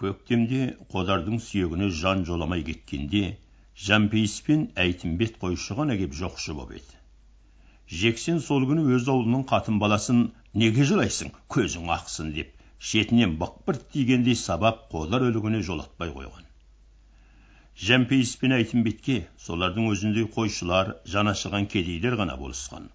көктемде 0.00 0.60
қодардың 0.92 1.40
сүйегіне 1.46 1.88
жан 2.02 2.22
жоламай 2.28 2.62
кеткенде 2.66 3.22
жәмпейіс 3.86 4.36
пен 4.46 4.62
әйтімбет 4.84 5.34
қойшы 5.42 5.76
ғана 5.80 5.96
кеп 6.00 6.14
жоқшы 6.20 6.54
боп 6.60 6.72
еді. 6.78 6.96
Жексен 8.02 8.40
сол 8.46 8.64
күні 8.70 8.86
өз 8.96 9.10
аулының 9.14 9.42
қатын 9.50 9.80
баласын 9.82 10.22
неге 10.62 10.86
жылайсың 10.90 11.34
көзің 11.56 11.90
ақсын 11.96 12.30
деп 12.36 12.54
шетінен 12.90 13.34
бықпырт 13.42 13.84
тигендей 13.96 14.38
сабап 14.42 14.86
қодар 14.94 15.26
өлігіне 15.28 15.60
жолатпай 15.68 16.14
қойған. 16.14 16.46
Жәмпейіс 17.88 18.32
пен 18.40 18.56
әйтімбетке 18.56 19.18
солардың 19.48 19.90
өзіндей 19.92 20.30
қойшылар 20.38 20.94
жанашыған 21.16 21.68
кедейлер 21.74 22.16
ғана 22.22 22.38
болысқан. 22.40 22.88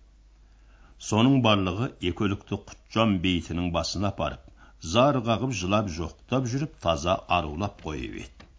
Соның 1.12 1.42
барлығы 1.46 1.92
екілікті 2.14 2.62
құтжан 2.72 3.20
бейітінің 3.26 3.72
басына 3.78 4.14
апарып 4.16 4.45
зар 4.84 5.18
қағып 5.28 5.54
жылап 5.60 5.88
жоқтап 5.90 6.48
жүріп 6.52 6.74
таза 6.82 7.16
арулап 7.38 7.82
қойып 7.86 8.18
еді 8.24 8.50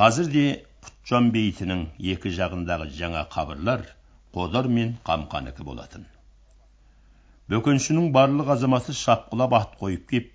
қазір 0.00 0.30
де 0.34 0.44
құтжан 0.86 1.30
бейітінің 1.34 1.82
екі 2.14 2.30
жағындағы 2.36 2.86
жаңа 2.98 3.24
қабірлар 3.34 3.82
қодар 4.36 4.68
мен 4.78 4.94
қамқанікі 5.08 5.66
болатын 5.66 6.06
бөкеншінің 7.52 8.12
барлық 8.14 8.52
азаматы 8.54 8.94
шапқылап 8.96 9.56
ат 9.58 9.74
қойып 9.80 10.06
кеп 10.12 10.30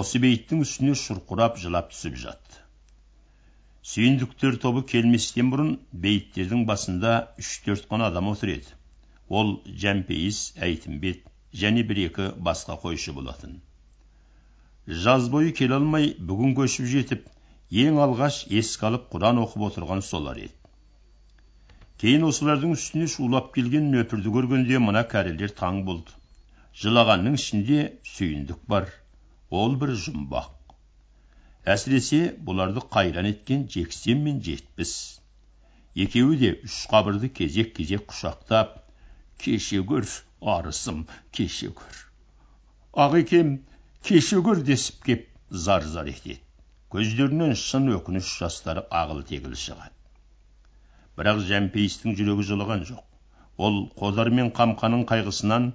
осы 0.00 0.20
бейіттің 0.24 0.64
үстіне 0.64 0.96
шұрқырап 1.02 1.60
жылап 1.62 1.92
түсіп 1.92 2.16
жатты 2.24 2.62
сүйіндіктер 3.92 4.56
тобы 4.64 4.82
келместен 4.94 5.52
бұрын 5.52 5.74
бейіттердің 6.06 6.64
басында 6.70 7.12
үш 7.44 7.50
төрт 7.66 7.86
қана 7.90 8.08
адам 8.10 8.32
отыр 8.32 8.54
еді 8.56 8.74
ол 9.28 9.54
жәмпейіс 9.84 10.40
әйтімбет 10.70 11.28
және 11.62 11.84
бір 11.92 12.00
екі 12.08 12.32
басқа 12.48 12.80
қойшы 12.86 13.14
болатын 13.20 13.60
жаз 14.86 15.28
бойы 15.32 15.52
келе 15.58 15.76
алмай 15.78 16.10
бүгін 16.30 16.52
көшіп 16.58 16.88
жетіп 16.92 17.28
ең 17.84 18.00
алғаш 18.04 18.40
еске 18.60 18.86
алып 18.90 19.06
құран 19.14 19.40
оқып 19.44 19.64
отырған 19.68 20.02
солар 20.08 20.40
еді. 20.42 20.52
Кейін 22.02 22.26
осылардың 22.28 22.74
үстіне 22.76 23.08
шулап 23.08 23.48
келген 23.54 23.88
нөпірді 23.94 24.34
көргенде 24.36 24.82
мына 24.86 25.04
кәрілер 25.14 25.54
таң 25.60 25.80
болды. 25.88 26.12
Жылағанның 26.82 27.38
ішінде 27.40 27.80
сүйіндік 28.12 28.60
бар 28.68 28.90
ол 29.50 29.76
бір 29.80 29.94
жұмбақ. 30.06 30.52
Әсіресе 31.76 32.22
бұларды 32.46 32.84
қайран 32.96 33.30
еткен 33.30 33.68
жексен 33.76 34.24
мен 34.26 34.42
жетпіс. 34.44 34.94
Екеуі 35.94 36.40
де 36.40 36.56
үш 36.68 36.82
қабырды 36.92 37.30
кезек 37.32 37.72
кезек 37.78 38.08
құшақтап 38.10 38.80
кеше 39.38 39.80
көр 39.86 40.10
арысым 40.58 41.06
кеше 41.32 41.70
көр 41.78 42.02
ағекем 42.94 43.54
кеше 44.04 44.40
көр 44.44 44.60
десіп 44.68 45.04
кеп 45.04 45.28
зар 45.66 45.84
зар 45.88 46.08
етеді. 46.10 46.36
Көздерінен 46.92 47.54
шын 47.56 47.88
өкініш 47.96 48.28
жастары 48.40 48.82
ағыл 48.92 49.22
тегіл 49.30 49.54
шығады. 49.56 49.94
Бірақ 51.16 51.40
жәмпейістің 51.48 52.16
жүрегі 52.18 52.44
жылыған 52.50 52.84
жоқ. 52.90 53.00
Ол 53.56 53.78
қодар 54.00 54.30
мен 54.38 54.50
қамқаның 54.58 55.06
қайғысынан 55.08 55.70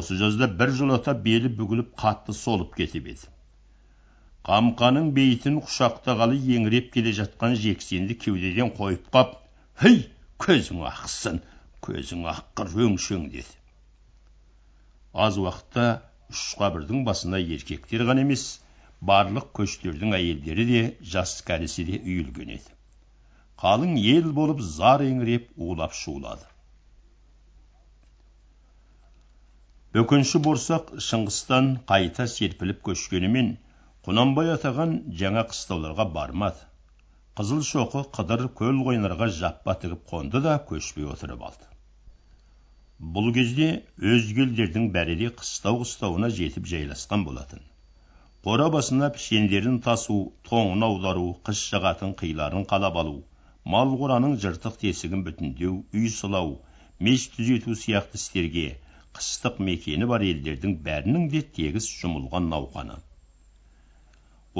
осы 0.00 0.18
жазда 0.20 0.50
бір 0.60 0.74
жолата 0.80 1.14
белі 1.28 1.50
бүгіліп 1.60 1.94
қатты 2.02 2.36
солып 2.36 2.76
кетіп 2.76 3.08
еді. 3.14 3.30
Қамқаның 4.50 5.10
бейітін 5.16 5.58
құшақтағалы 5.64 6.36
еңіреп 6.58 6.92
келе 6.92 7.14
жатқан 7.16 7.56
жексенді 7.64 8.18
кеудеден 8.26 8.74
қойып 8.76 9.08
қап 9.14 9.34
хей 9.80 10.04
көзің 10.44 10.84
ақсын 10.90 11.40
көзің 11.88 12.28
аққыр 12.34 12.76
өңшең! 12.86 13.26
деді. 13.32 13.56
Аз 15.14 15.40
уақытта 15.40 16.09
үш 16.30 16.42
қабірдің 16.60 17.06
басына 17.06 17.40
еркектер 17.56 18.04
ғана 18.08 18.24
емес 18.26 18.44
барлық 19.10 19.48
көштердің 19.58 20.14
әйелдері 20.18 20.66
де 20.70 20.82
жас 21.14 21.34
кәрісі 21.48 21.86
де 21.88 21.98
үйілген 22.00 22.54
еді. 22.56 22.76
Қалың 23.60 23.96
ел 24.00 24.30
болып 24.36 24.60
зар 24.64 25.04
еңіреп 25.04 25.50
улап 25.56 25.96
шулады. 25.96 26.46
Бөкенші 29.96 30.38
борсақ 30.46 30.92
шыңғыстан 31.08 31.72
қайта 31.90 32.28
серпіліп 32.30 32.84
көшкенімен 32.88 33.48
құнанбай 34.06 34.52
атаған 34.54 34.92
жаңа 35.22 35.42
қыстауларға 35.50 36.06
бармады. 36.14 36.62
Қызыл 37.40 37.64
шоқы 37.66 38.04
қыдыр 38.16 38.46
көл 38.60 38.78
қойнарға 38.86 39.28
жаппа 39.40 39.74
тігіп 39.82 40.06
қонды 40.12 40.44
да 40.46 40.54
көшпей 40.70 41.08
отырып 41.10 41.42
алды. 41.48 41.66
Бұл 43.00 43.30
кезде 43.32 43.66
өзге 44.12 44.42
елдердің 44.44 44.90
бәрі 44.94 45.14
де 45.18 45.28
қыстау 45.36 45.78
қыстауына 45.82 46.28
жетіп 46.38 46.66
жайласқан 46.68 47.22
болатын. 47.24 47.60
Қора 48.44 48.66
басына 48.74 49.08
пішендерін 49.14 49.78
тасу 49.86 50.16
тоңын 50.48 50.84
аудару 50.84 51.24
қыс 51.48 51.62
жағатын 51.72 52.12
қиларын 52.18 52.66
қалап 52.72 52.98
алу 53.02 53.14
мал 53.74 53.94
қораның 54.02 54.34
жыртық 54.42 54.76
тесігін 54.82 55.22
бүтіндеу 55.28 55.78
үй 56.00 56.12
сылау 56.16 56.52
меш 57.08 57.24
түзету 57.36 57.76
сияқты 57.84 58.20
істерге 58.20 58.66
қыстық 59.18 59.62
мекені 59.70 60.08
бар 60.12 60.26
елдердің 60.26 60.76
бәрінің 60.88 61.30
де 61.36 61.42
тегіс 61.56 61.88
жұмылған 62.02 62.52
науқаны. 62.52 62.98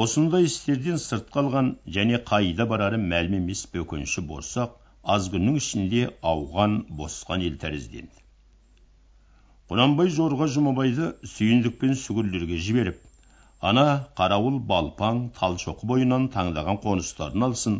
Осындай 0.06 0.48
істерден 0.48 0.96
сырт 1.04 1.28
қалған 1.36 1.74
және 1.98 2.22
қайда 2.32 2.68
барары 2.72 3.02
мәлім 3.04 3.36
емес 3.42 3.66
бөкенші 3.76 4.24
борсақ 4.32 4.80
аз 5.16 5.28
күннің 5.36 5.60
ішінде 5.60 6.08
ауған 6.32 6.80
босқан 7.02 7.44
ел 7.50 7.60
тәрізденді. 7.66 8.20
Құнанбай 9.70 10.08
жорға 10.14 10.48
жұмабайды 10.50 11.08
сүйіндік 11.32 11.76
пен 11.80 11.92
сүгірлерге 11.98 12.56
жіберіп 12.68 12.96
ана 13.70 13.84
қарауыл 14.20 14.56
балпаң 14.72 15.20
талшоқы 15.36 15.86
бойынан 15.90 16.26
таңдаған 16.36 16.80
қоныстарын 16.86 17.46
алсын 17.48 17.76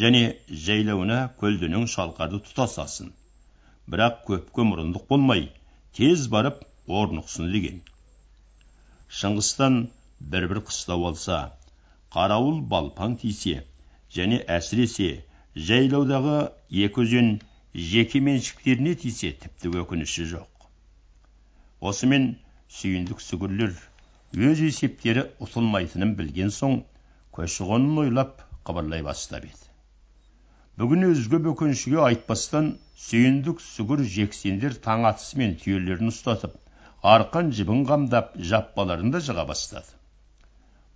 және 0.00 0.22
жайлауына 0.66 1.18
көлденең 1.42 1.88
шалқарды 1.96 2.40
тұтас 2.46 2.78
алсын 2.84 3.10
бірақ 3.94 4.22
көпке 4.30 4.68
мұрындық 4.70 5.10
болмай 5.10 5.44
тез 5.98 6.26
барып 6.36 6.62
орнықсын 7.02 7.50
деген 7.56 7.82
шыңғыстан 9.20 9.82
бір 10.34 10.50
бір 10.52 10.64
қыстау 10.70 11.08
алса 11.10 11.42
қарауыл 12.16 12.60
балпаң 12.74 13.16
тисе 13.22 13.64
және 14.16 14.44
әсіресе 14.58 15.08
жайлаудағы 15.70 16.40
екі 16.86 17.08
өзен 17.08 17.38
жеке 17.92 18.22
меншіктеріне 18.28 18.94
тисе 19.06 19.32
тіпті 19.42 19.74
өкініші 19.82 20.34
жоқ. 20.36 20.55
Осымен 21.80 22.28
сүйіндік 22.72 23.20
сүгірлер 23.20 23.74
өз 24.50 24.60
есептері 24.66 25.26
ұтылмайтынын 25.44 26.14
білген 26.18 26.52
соң 26.54 26.78
көші 27.36 27.66
қонын 27.68 28.00
ойлап 28.06 28.40
қыбырлай 28.68 29.04
бастап 29.04 29.44
еді. 29.44 29.66
Бүгін 30.80 31.06
өзге 31.10 31.40
бөкеншіге 31.44 32.00
айтпастан 32.04 32.72
сүйіндік 33.06 33.60
сүгір 33.64 34.02
жексендер 34.16 34.74
таң 34.86 35.06
атысымен 35.10 35.54
түйелерін 35.62 36.12
ұстатып 36.12 36.56
арқан 37.12 37.52
жібін 37.58 37.84
қамдап 37.88 38.34
жаппаларын 38.50 39.12
да 39.14 39.20
жыға 39.28 39.46
бастады. 39.52 39.92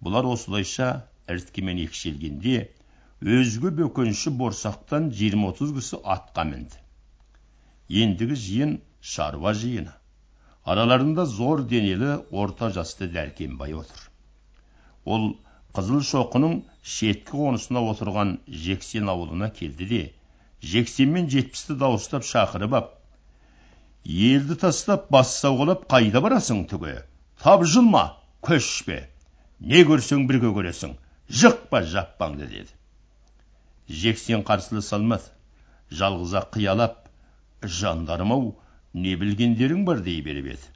Бұлар 0.01 0.29
осылайша 0.33 0.91
іріткемен 1.29 1.85
екшелгенде 1.85 2.59
өзге 3.21 3.71
бөкенші 3.83 4.33
борсақтан 4.43 5.11
жиырма 5.13 5.53
отыз 5.53 5.77
кісі 5.77 6.01
атқа 6.17 6.45
мінді. 6.49 6.81
Ендігі 8.03 8.37
жиын 8.47 8.77
шаруа 9.01 9.53
жиыны. 9.55 9.93
Араларында 10.73 11.27
зор 11.35 11.63
денелі 11.73 12.13
орта 12.43 12.71
жасты 12.77 13.09
дәркембай 13.17 13.75
отыр 13.81 14.07
ол 15.15 15.27
қызыл 15.79 16.03
шоқының 16.13 16.57
шеткі 16.95 17.37
қонысына 17.41 17.83
отырған 17.93 18.33
жексен 18.65 19.11
ауылына 19.13 19.51
келді 19.59 19.89
де 19.93 20.01
жексен 20.75 21.15
мен 21.17 21.29
жетпісті 21.35 21.77
дауыстап 21.83 22.27
шақырып 22.31 22.77
ап 22.81 22.91
елді 24.31 24.57
тастап 24.65 25.09
бас 25.17 25.33
сауғалап 25.43 25.87
қайда 25.93 26.23
барасың 26.25 26.65
түге 26.73 26.97
тапжылма 27.43 28.05
көшпе 28.49 28.99
не 29.73 29.85
көрсең 29.89 30.27
бірге 30.31 30.53
көресің 30.57 30.97
жықпа 31.43 31.83
жаппаңды 31.95 32.49
деді 32.55 33.97
жексен 34.05 34.45
қарсыласа 34.51 34.97
алмады 34.99 35.97
жалғыз 36.03 36.35
ақ 36.41 36.51
қиялап 36.57 36.99
жандарым 37.81 38.33
ау 38.37 38.45
не 38.95 39.15
білгендерің 39.17 39.85
бар 39.87 40.01
дей 40.03 40.21
беріп 40.23 40.47
еді. 40.55 40.69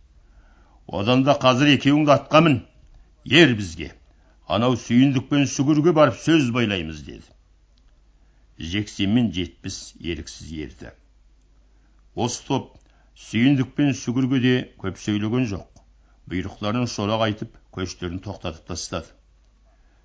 Одан 0.86 1.24
да 1.26 1.34
қазір 1.40 1.72
екеуіңді 1.74 2.12
атқа 2.14 2.40
мін 2.46 2.58
ер 3.24 3.54
бізге. 3.58 3.90
Анау 4.46 4.76
сүйіндік 4.76 5.28
пен 5.30 5.46
сүгірге 5.50 5.94
барып 5.96 6.18
сөз 6.20 6.50
байлаймыз 6.54 7.02
деді. 7.06 7.24
Жексен 8.58 9.14
мен 9.14 9.32
жетпіс 9.32 9.94
еріксіз 10.00 10.52
ерді. 10.66 10.92
Осы 12.14 12.44
топ 12.46 12.76
сүйіндік 13.18 13.74
пен 13.74 13.94
сүгірге 13.98 14.40
де 14.44 14.54
көп 14.78 15.00
сөйлеген 15.00 15.48
жоқ. 15.50 15.66
Бұйрықтарын 16.30 16.86
шолақ 16.88 17.24
айтып 17.26 17.56
көштерін 17.74 18.20
тоқтатып 18.22 18.68
тастады. 18.68 19.10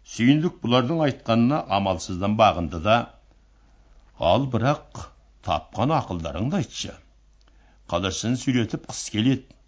Сүйіндік 0.10 0.58
бұлардың 0.64 1.04
айтқанына 1.06 1.62
амалсыздан 1.78 2.40
бағынды 2.40 2.82
да 2.82 2.98
ал 4.32 4.48
бірақ 4.56 5.06
тапқан 5.46 5.94
ақылдарыңды 6.00 6.64
айтшы 6.64 6.96
қылышын 7.92 8.36
сүйретіп 8.42 8.90
қыс 8.92 9.06
келеді 9.14 9.60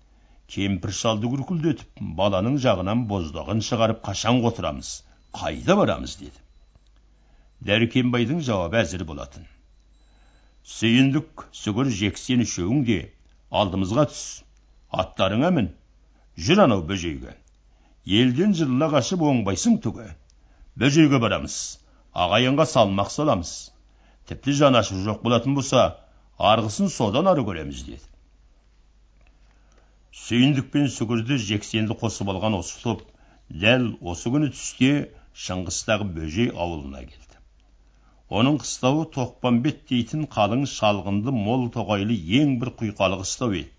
кемпір 0.55 0.91
шалды 0.97 1.29
күркілдетіп 1.31 2.01
баланың 2.19 2.57
жағынан 2.65 3.05
боздағын 3.11 3.63
шығарып 3.67 4.01
қашан 4.07 4.41
қотырамыз 4.45 4.89
қайда 5.39 5.77
барамыз 5.79 6.17
деді. 6.19 6.39
Дәркембайдың 7.67 8.41
жауабы 8.45 8.81
әзір 8.81 9.05
болатын. 9.07 9.45
Сүйіндік 10.75 11.45
сүгір 11.63 11.91
жексен 12.01 12.43
үшеуің 12.45 12.83
де 12.89 12.99
алдымызға 13.49 14.07
түс. 14.11 14.25
Аттарыңа 14.91 15.51
мін. 15.55 15.69
Жүр 16.37 16.65
анау 16.65 16.83
бөжейге. 16.89 17.35
Елден 18.05 18.55
жырыла 18.57 18.89
қашып 18.95 19.23
оңбайсың 19.31 19.79
түге 19.85 20.09
бөжейге 20.81 21.19
барамыз. 21.21 21.55
Ағайынға 22.13 22.67
салмақ 22.73 23.11
саламыз. 23.13 23.71
Тіпті 24.27 24.57
жанашыр 24.59 25.05
жоқ 25.07 25.23
болатын 25.23 25.55
болса 25.55 25.85
арғысын 26.49 26.89
содан 26.89 27.29
ары 27.31 27.43
көреміз 27.47 27.83
деді. 27.87 28.03
Сүйіндік 30.21 30.71
пен 30.73 30.87
сүгірді 30.95 31.37
жексенді 31.47 31.97
қосып 32.01 32.31
алған 32.33 32.57
осы 32.57 32.79
топ 32.83 33.03
дәл 33.63 33.91
осы 34.13 34.31
күні 34.33 34.49
түсте 34.55 34.93
шыңғыстағы 35.45 36.07
бөжей 36.15 36.49
ауылына 36.51 37.03
келді. 37.03 37.39
Оның 38.39 38.57
қыстауы 38.63 39.05
тоқпамбет 39.15 39.83
дейтін 39.91 40.25
қалың 40.35 40.65
шалғынды 40.73 41.33
мол 41.35 41.67
тоғайлы 41.75 42.17
ең 42.39 42.57
бір 42.63 42.73
құйқалы 42.81 43.21
қыстау 43.21 43.55
еді. 43.59 43.71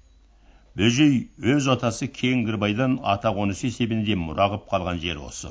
Бөжей 0.76 1.16
өз 1.54 1.68
атасы 1.72 2.08
кеңгірбайдан 2.08 2.98
ата 3.14 3.32
қонысы 3.36 3.68
есебінде 3.68 4.16
мұра 4.16 4.48
қып 4.54 4.68
қалған 4.72 5.00
жер 5.02 5.18
осы. 5.24 5.50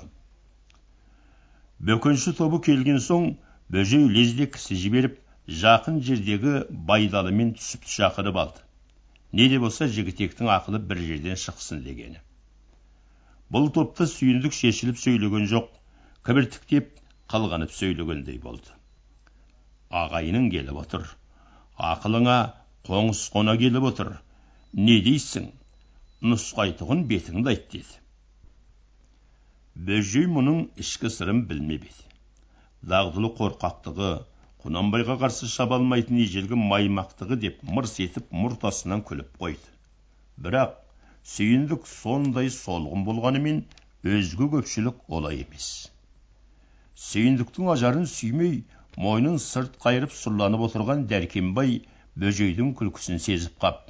Бөкенші 1.90 2.34
тобы 2.38 2.62
келген 2.66 3.02
соң 3.02 3.28
бөжей 3.74 4.08
лезде 4.10 4.48
кісі 4.54 4.78
жіберіп 4.84 5.20
жақын 5.60 6.00
жердегі 6.06 6.54
байдалымен 6.90 7.54
түсіп 7.58 7.88
шақырып 7.92 8.38
алды. 8.44 8.64
Не 9.32 9.48
де 9.52 9.60
болса 9.60 9.88
жігітектің 9.88 10.52
ақылы 10.54 10.80
бір 10.88 11.02
жерден 11.08 11.40
шықсын 11.40 11.84
дегені. 11.86 12.20
Бұл 13.52 13.70
топта 13.76 14.08
сүйіндік 14.08 14.56
шешіліп 14.56 15.00
сөйлеген 15.00 15.48
жоқ 15.52 15.72
кібіртіктеп 16.28 16.92
қылғынып 17.32 17.74
сөйлегендей 17.76 18.38
болды. 18.44 18.72
Ағайының 19.92 20.50
келіп 20.54 20.78
отыр 20.84 21.08
ақылыңа 21.92 22.38
қоңыс 22.88 23.24
қона 23.34 23.58
келіп 23.60 23.88
отыр 23.92 24.14
не 24.74 25.00
дейсің? 25.04 25.50
Нұсқайтұғын 26.22 27.08
бетіңді 27.10 27.50
айт 27.50 27.64
деді. 27.74 27.98
Бөжей 29.76 30.28
мұның 30.30 30.68
ішкі 30.84 31.10
сырын 31.10 31.46
білмеп 31.50 31.88
еді. 31.88 32.10
Дағдылы 32.92 33.32
қорқақтығы 33.40 34.12
құнанбайға 34.62 35.16
қарсы 35.22 35.48
шаба 35.50 35.78
алмайтын 35.80 36.20
ежелгі 36.22 36.58
маймақтығы 36.64 37.38
деп 37.44 37.62
мырс 37.76 37.96
етіп 38.04 38.28
мұртасынан 38.42 39.00
күліп 39.10 39.32
қойды. 39.42 39.72
Бірақ 40.46 40.76
сүйіндік 41.32 41.88
сондай 41.90 42.52
солғын 42.56 43.06
болғанымен 43.08 43.64
өзге 44.18 44.48
көпшілік 44.52 45.00
олай 45.18 45.40
емес. 45.46 45.70
Сүйіндіктің 47.06 47.72
ажарын 47.74 48.06
сүймей 48.12 48.60
мойнын 49.06 49.40
сырт 49.46 49.80
қайырып 49.86 50.14
сұрланып 50.20 50.68
отырған 50.68 51.08
дәркембай 51.10 51.74
бөжейдің 52.22 52.76
күлкісін 52.78 53.18
сезіп 53.26 53.58
қап. 53.66 53.90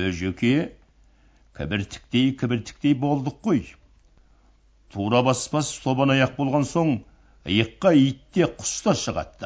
Бөжеке 0.00 0.72
кібіртіктей 1.60 2.34
кібіртіктей 2.42 2.98
болдық 3.06 3.38
қой. 3.46 3.62
Тура 4.90 5.22
баспас 5.22 5.70
тобан 5.86 6.16
аяқ 6.18 6.34
болған 6.42 6.66
соң 6.74 6.94
иыққа 7.46 7.94
ит 8.02 8.22
те 8.34 8.50
құс 8.50 8.76
та 8.82 8.98
шығады 9.06 9.38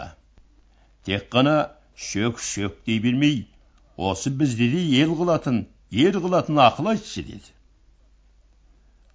тек 1.07 1.29
қана 1.35 1.57
шөк 1.97 2.39
шөк 2.41 2.79
дей 2.87 2.99
бермей 3.01 3.47
осы 3.97 4.31
бізде 4.31 4.69
де 4.71 4.83
ел 5.03 5.15
қылатын 5.19 5.67
ер 5.91 6.17
қылатын 6.25 6.59
ақыл 6.63 6.89
айтшы 6.95 7.23
деді. 7.23 7.51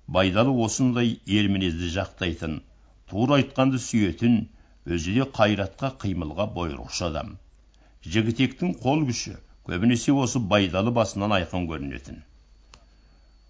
Байдалы 0.08 0.54
осындай 0.66 1.20
ер 1.26 1.50
мінезді 1.52 1.90
жақтайтын 1.96 2.62
тура 3.10 3.40
айтқанды 3.40 3.82
сүйетін 3.82 4.38
өзі 4.86 5.16
де 5.18 5.28
қайратқа 5.40 5.94
қимылға 6.04 6.48
бойырғыш 6.56 7.02
адам. 7.10 7.36
Жігітектің 8.06 8.78
қол 8.84 9.04
күші 9.10 9.36
көбінесе 9.68 10.14
осы 10.16 10.40
байдалы 10.40 10.94
басынан 10.96 11.36
айқын 11.40 11.68
көрінетін. 11.72 12.22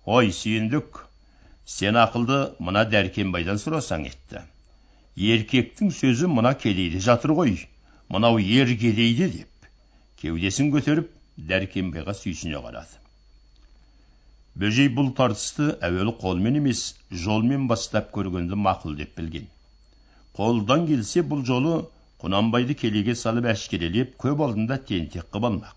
Ой 0.06 0.32
сүйіндік 0.32 1.04
сен 1.66 2.00
ақылды 2.00 2.40
мына 2.64 2.86
дәркембайдан 2.90 3.60
сұрасаң 3.62 4.08
етті. 4.08 4.46
Еркектің 5.18 5.92
сөзі 5.92 6.30
мына 6.32 6.54
кедейде 6.56 7.02
жатыр 7.04 7.36
ғой 7.38 7.58
мынау 8.14 8.40
ер 8.40 8.72
кедейде 8.82 9.28
деп 9.34 9.68
кеудесін 10.22 10.72
көтеріп 10.74 11.10
дәркембайға 11.50 12.16
сүйсіне 12.20 12.62
қарады. 12.64 13.00
Бөжей 14.62 14.90
бұл 15.00 15.12
тартысты 15.18 15.68
әуелі 15.88 16.14
қолмен 16.22 16.58
емес 16.62 16.84
жолмен 17.26 17.68
бастап 17.72 18.10
көргенді 18.16 18.58
мақұл 18.68 18.96
деп 19.02 19.14
білген. 19.20 19.46
Қолдан 20.38 20.88
келсе 20.90 21.22
бұл 21.34 21.44
жолы 21.50 21.76
құнанбайды 22.24 22.78
келеге 22.82 23.16
салып 23.16 23.52
әшкерелеп 23.54 24.16
көп 24.24 24.42
алдында 24.48 24.80
тентек 24.90 25.30
қып 25.34 25.50
алмақ. 25.52 25.76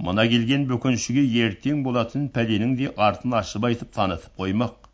Мына 0.00 0.26
келген 0.32 0.66
бөкеншіге 0.70 1.26
ертең 1.44 1.84
болатын 1.86 2.30
пәленің 2.34 2.76
де 2.80 2.92
артын 2.96 3.36
ашып 3.42 3.68
айтып 3.70 3.92
танытып 3.94 4.40
қоймақ. 4.40 4.90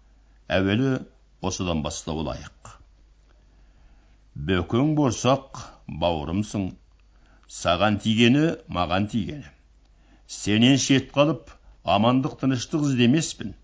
Әуелі 0.59 0.99
осыдан 1.43 1.83
бастау 1.87 2.27
лайық 2.27 2.57
бөкең 4.37 4.91
борсақ 4.97 5.61
бауырымсың 5.89 6.67
саған 7.59 7.99
тигені 8.03 8.45
маған 8.79 9.07
тигені. 9.13 9.51
Сенен 10.27 10.77
шет 10.83 11.13
қалып 11.15 11.53
амандық 11.97 12.39
тыныштық 12.41 12.89
іздемеспін 12.89 13.55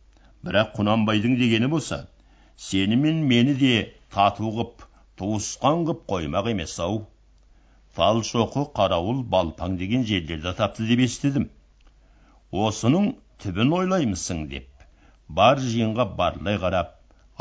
бірақ 0.46 0.76
құнанбайдың 0.78 1.38
дегені 1.40 1.70
болса 1.72 2.06
сені 2.56 2.96
мен 2.96 3.24
мені 3.32 3.54
де 3.54 3.72
тату 4.14 4.52
қып 4.58 4.84
туысқан 5.18 5.86
қып 5.88 6.04
қоймақ 6.12 6.50
емес 6.52 6.78
ау. 6.80 7.06
Талшоқы 7.96 8.68
қарауыл 8.76 9.24
балпаң 9.34 9.76
деген 9.80 10.06
жерлерді 10.08 10.54
тапты 10.56 10.86
деп 10.88 11.02
естідім. 11.06 11.48
Осының 12.52 13.14
түбін 13.42 13.74
ойлаймысың 13.80 14.46
деп 14.52 14.86
бар 15.28 15.58
жиынға 15.58 16.06
барлай 16.16 16.58
қарап 16.62 16.94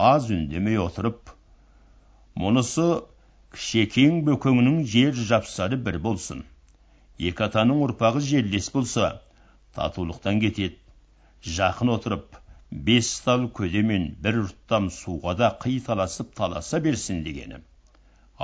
аз 0.09 0.29
үндемей 0.33 0.79
отырып 0.81 1.31
мұнысы 2.41 2.87
кішекең 3.55 4.19
бөкеңнің 4.27 4.75
жер 4.91 5.17
жапсары 5.29 5.77
бір 5.87 5.97
болсын. 6.03 6.43
Екі 7.29 7.43
атаның 7.47 7.81
ұрпағы 7.85 8.21
жерлес 8.27 8.69
болса 8.75 9.09
татулықтан 9.75 10.39
кетеді. 10.43 10.77
Жақын 11.57 11.91
отырып 11.95 12.37
бес 12.87 13.09
тал 13.25 13.43
көдемен 13.57 14.05
бір 14.23 14.39
ұрттам 14.45 14.87
суға 14.97 15.35
да 15.41 15.49
қи 15.63 15.73
таласып 15.87 16.31
таласа 16.37 16.79
берсін 16.85 17.19
дегені. 17.27 17.59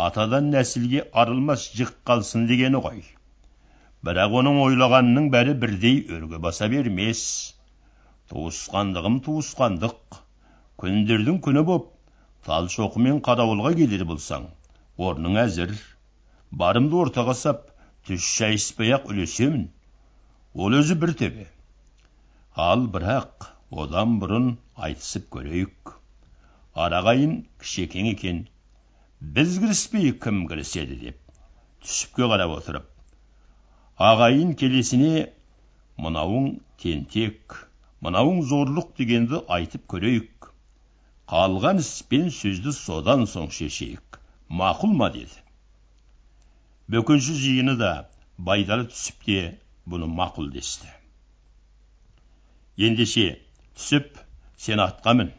Атадан 0.08 0.52
нәсілге 0.56 1.06
арылмас 1.24 1.70
жік 1.80 1.96
қалсын 2.12 2.46
дегені 2.52 2.84
ғой. 2.84 3.02
Бірақ 4.04 4.38
оның 4.42 4.62
ойлағанының 4.66 5.32
бәрі 5.38 5.56
бірдей 5.64 6.04
өрге 6.20 6.42
баса 6.44 6.68
бермес. 6.74 7.24
Туысқандығым 8.34 9.22
туысқандық. 9.24 10.22
Күндердің 10.84 11.40
күні 11.48 11.64
боп 11.72 11.94
талшоқы 12.46 13.02
мен 13.08 13.24
қарауылға 13.24 13.78
келер 13.80 14.04
болсаң 14.12 14.52
орның 14.98 15.38
әзір. 15.44 15.76
Барымды 16.52 16.98
ортаға 17.04 17.36
сап 17.44 17.70
түс 18.08 18.26
шайыспай 18.38 18.96
ақ 18.98 19.12
үлесемін. 19.12 19.70
Ол 20.54 20.80
өзі 20.82 20.98
бір 21.04 21.14
төбе 21.22 21.48
ал 22.58 22.88
бірақ 22.94 23.46
одан 23.84 24.18
бұрын 24.22 24.46
айтысып 24.88 25.28
көрейік. 25.36 25.92
Арағайын 26.86 27.36
кішекең 27.62 28.08
екен. 28.12 28.40
Біз 29.36 29.60
кіріспей 29.62 30.10
кім 30.24 30.40
кіріседі 30.50 30.98
деп 31.04 31.20
түсіпке 31.86 32.30
қарап 32.32 32.56
отырып. 32.56 32.88
Ағайын 34.10 34.56
келесіне 34.62 35.28
мынауың 36.02 36.50
тентек 36.82 37.60
мынауың 38.08 38.42
зорлық 38.50 38.90
дегенді 38.98 39.44
айтып 39.60 39.86
көрейік. 39.94 40.50
Қалған 41.30 41.84
іс 41.86 41.94
пен 42.10 42.32
сөзді 42.34 42.74
содан 42.80 43.30
соң 43.30 43.52
шешейік. 43.60 44.20
Мақұл 44.50 44.94
ма 45.00 45.10
деді 45.12 45.42
бөкенші 46.94 47.34
жиыны 47.36 47.76
да 47.80 47.92
байдалы 48.38 48.88
түсіп 48.92 49.26
те 49.28 49.42
бұны 49.92 50.08
мақұл 50.08 50.52
десті 50.54 50.88
ендеше 52.88 53.26
түсіп 53.76 54.22
сен 54.68 54.84
атқа 54.84 55.16
мін 55.20 55.34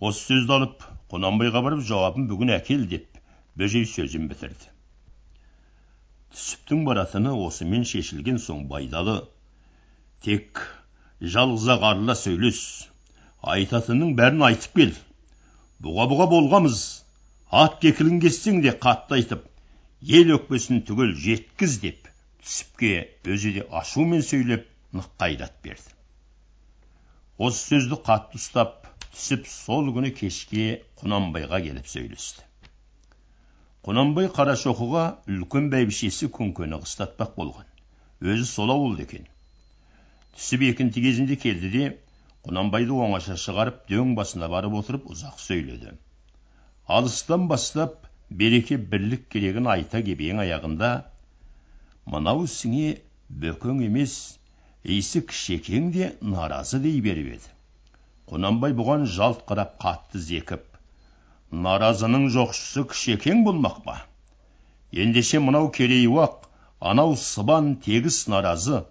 осы 0.00 0.24
сөзді 0.32 0.56
алып 0.58 0.88
құнанбайға 1.12 1.62
барып 1.68 1.84
жауабын 1.92 2.26
бүгін 2.32 2.56
әкел 2.56 2.88
деп 2.90 3.20
бөжей 3.62 3.86
сөзін 3.92 4.26
бітірді 4.32 4.72
түсіптің 6.34 6.84
баратыны 6.88 7.32
осымен 7.46 7.86
шешілген 7.88 8.42
соң 8.42 8.66
байдалы 8.72 9.20
тек 10.26 10.66
жалғыз 11.36 11.70
ақ 11.76 11.90
арыла 11.92 12.18
сөйлес 12.18 12.60
айтатынның 13.54 14.16
бәрін 14.18 14.42
айтып 14.50 14.80
кел 14.80 14.94
бұға 15.86 16.10
бұға 16.10 16.26
болғамыз 16.34 16.82
ат 17.50 17.78
кекілін 17.82 18.20
кессең 18.20 18.62
де 18.62 18.72
қатты 18.86 19.20
айтып 19.20 19.44
ел 20.02 20.32
өкпесін 20.34 20.80
түгел 20.88 21.12
жеткіз 21.26 21.78
деп 21.82 22.08
түсіпке 22.42 22.94
өзі 23.34 23.52
де 23.58 23.66
ашумен 23.70 24.22
сөйлеп 24.22 24.66
нық 24.94 25.06
берді. 25.20 25.92
Осы 27.38 27.62
сөзді 27.68 28.00
қатты 28.06 28.40
ұстап 28.40 28.86
түсіп 29.12 29.46
сол 29.46 29.92
күні 29.92 30.10
кешке 30.16 30.82
құнанбайға 31.02 31.60
келіп 31.66 31.86
сөйлесті. 31.86 32.42
Құнанбай 33.86 34.30
қарашоқыға 34.34 35.04
үлкен 35.30 35.68
бәйбішесі 35.70 36.30
күңкені 36.32 36.80
қыстатпақ 36.82 37.36
болған. 37.36 37.66
Өзі 38.24 38.48
сол 38.48 38.72
ауылда 38.74 39.04
екен. 39.04 39.28
Түсіп 40.34 40.64
екінті 40.70 41.04
кезінде 41.04 41.36
келді 41.36 41.70
де 41.76 41.84
құнанбайды 42.48 42.96
оңаша 43.06 43.36
шығарып 43.38 43.84
дөң 43.92 44.16
басына 44.18 44.48
барып 44.50 44.74
отырып 44.80 45.06
ұзақ 45.12 45.38
сөйледі. 45.44 45.92
Алыстан 46.86 47.48
бастап 47.50 48.06
береке 48.30 48.76
бірлік 48.78 49.28
керегін 49.34 49.66
айта 49.72 50.02
кеп 50.06 50.20
аяғында 50.44 50.90
мынау 52.14 52.44
ісіңе 52.46 52.92
бөкең 53.44 53.82
емес 53.86 54.14
исі 54.96 55.22
кішекең 55.30 55.90
де 55.96 56.12
наразы 56.20 56.78
дей 56.84 57.00
беріп 57.02 57.32
еді. 57.36 57.50
Құнанбай 58.30 58.74
бұған 58.78 59.06
жалт 59.16 59.42
қарап 59.48 59.74
қатты 59.82 60.22
зекіп 60.22 60.62
наразының 61.66 62.28
жоқшысы 62.36 62.86
кішекең 62.92 63.42
болмақ 63.46 63.82
па? 63.86 63.96
Ендеше 64.92 65.40
мынау 65.42 65.70
керей 65.74 66.06
уақ 66.06 66.46
анау 66.80 67.16
сыбан 67.18 67.74
тегіс 67.82 68.26
наразы 68.30 68.84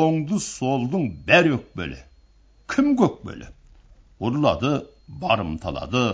оңды 0.00 0.40
солдың 0.40 1.08
бәрі 1.28 1.56
өкпелі 1.58 2.00
кім 2.72 2.92
көкпелі 3.00 3.48
ұрлады 4.28 4.72
барымталады 5.22 6.04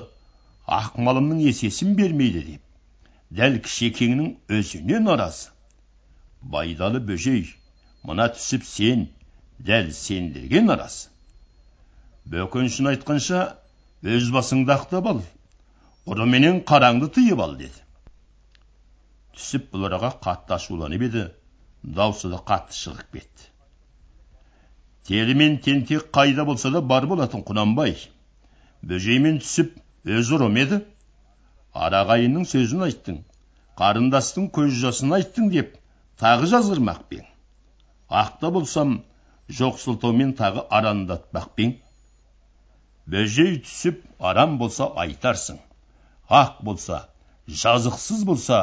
ақ 0.69 0.99
малымның 1.01 1.41
есесін 1.47 1.95
бермейді 1.99 2.43
деп. 2.47 2.63
Дәл 3.31 3.59
кішекеңнің 3.65 4.35
өзіне 4.59 5.01
наразы 5.05 5.51
байдалы 6.55 7.01
бөжей 7.11 7.47
мына 8.09 8.29
түсіп 8.35 8.65
сен 8.69 9.09
дәл 9.71 9.91
сендерге 9.93 10.63
наразы 10.65 11.09
бөкеншін 12.33 12.93
айтқанша 12.93 13.43
өз 14.17 14.31
басыңды 14.35 14.75
ақтап 14.75 15.09
ал 15.13 15.23
ұрыменен 16.09 16.63
қараңды 16.69 17.09
тыйып 17.17 17.41
ал 17.45 17.57
деді. 17.59 17.81
Түсіп 19.37 19.69
бұл 19.73 19.89
араға 19.89 20.13
қатты 20.25 20.57
ашуланып 20.57 21.05
еді 21.09 21.25
даусы 21.83 22.31
да 22.33 22.41
қатты 22.51 22.77
шығып 22.77 23.19
кетті. 23.19 23.49
Тері 25.09 25.35
мен 25.35 25.59
тентек 25.65 26.09
қайда 26.13 26.45
болса 26.45 26.71
да 26.71 26.81
бар 26.81 27.07
болатын 27.07 27.45
құнанбай. 27.49 27.97
Бөжеймен 28.83 29.41
түсіп 29.43 29.77
өзі 30.05 30.37
ұрым 30.39 30.59
еді. 30.63 30.79
Арағайынның 31.75 32.47
сөзін 32.51 32.85
айттың 32.89 33.19
қарындастың 33.81 34.49
көз 34.55 34.79
жасын 34.83 35.15
айттың 35.19 35.51
деп 35.55 35.75
тағы 36.21 36.51
жазғырмақ 36.53 37.03
пең. 37.11 37.25
Ақта 38.23 38.51
болсам 38.55 38.99
жоқ 39.61 39.79
сылтаумен 39.83 40.35
тағы 40.39 40.67
арандатпақ 40.79 41.51
пең. 41.59 41.77
Бөжей 43.09 43.59
түсіп 43.65 44.03
арам 44.19 44.59
болса 44.59 44.91
айтарсың 45.05 45.61
ақ 46.29 46.63
болса 46.65 47.05
жазықсыз 47.49 48.25
болса 48.29 48.63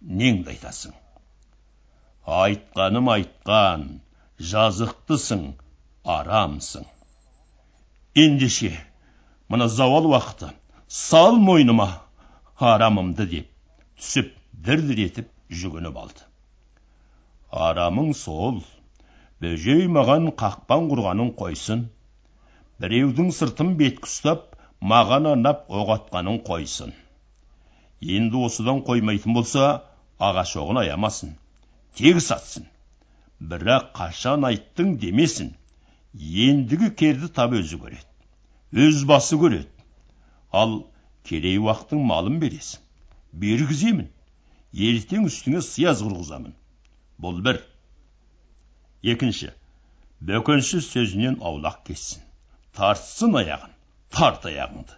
неңді 0.00 0.54
айтасың 0.54 0.94
айтқаным 2.30 3.08
айтқан 3.10 3.86
жазықтысың 4.38 5.42
арамсың. 6.04 6.84
Ендеше 8.14 8.70
мына 9.48 9.68
зауал 9.68 10.06
уақыты 10.12 10.52
сал 10.90 11.36
мойныма 11.38 11.84
арамымды 12.58 13.24
деп 13.32 13.50
түсіп 14.00 14.32
дір 14.66 14.80
дір 14.88 15.02
етіп 15.04 15.28
жүгініп 15.60 16.00
алды. 16.02 16.24
Арамың 17.66 18.10
сол. 18.20 18.58
Бөжей 19.38 19.86
маған 19.86 20.32
қақпан 20.42 20.90
құрғанын 20.90 21.30
қойсын. 21.38 21.86
Біреудің 22.82 23.30
сыртын 23.38 23.76
беткі 23.78 24.10
ұстап 24.10 24.58
маған 24.82 25.30
арнап 25.36 25.70
оқ 25.70 25.94
атқанын 25.94 26.42
қойсын. 26.50 26.90
Енді 28.02 28.42
осыдан 28.50 28.82
қоймайтын 28.82 29.38
болса 29.38 29.70
ағашоғын 30.18 30.82
аямасын 30.82 31.36
тегіс 31.94 32.32
атсын 32.34 32.66
бірақ 33.38 33.92
қашан 33.94 34.50
айттың 34.50 34.96
демесін. 34.98 35.54
Ендігі 36.18 36.90
керді 36.98 37.30
тап 37.30 37.54
өзі 37.54 37.78
көреді. 37.78 38.08
Өз 38.74 39.06
басы 39.06 39.38
көреді. 39.38 39.70
Ал 40.52 40.72
керей 41.24 41.58
уақтың 41.58 42.00
малын 42.06 42.40
бересің. 42.42 42.80
Бергіземін. 43.32 44.08
Ертең 44.72 45.26
үстіңе 45.28 45.62
сияз 45.66 46.02
құрғызамын. 46.06 46.54
Бұл 47.20 47.42
бір. 47.46 47.60
Екінші. 49.02 49.52
Бөкенші 50.20 50.82
сөзінен 50.84 51.38
аулақ 51.40 51.84
кетсін 51.86 52.26
тартсын 52.76 53.36
аяғын 53.40 53.72
тарт 54.14 54.46
аяғыңды. 54.50 54.96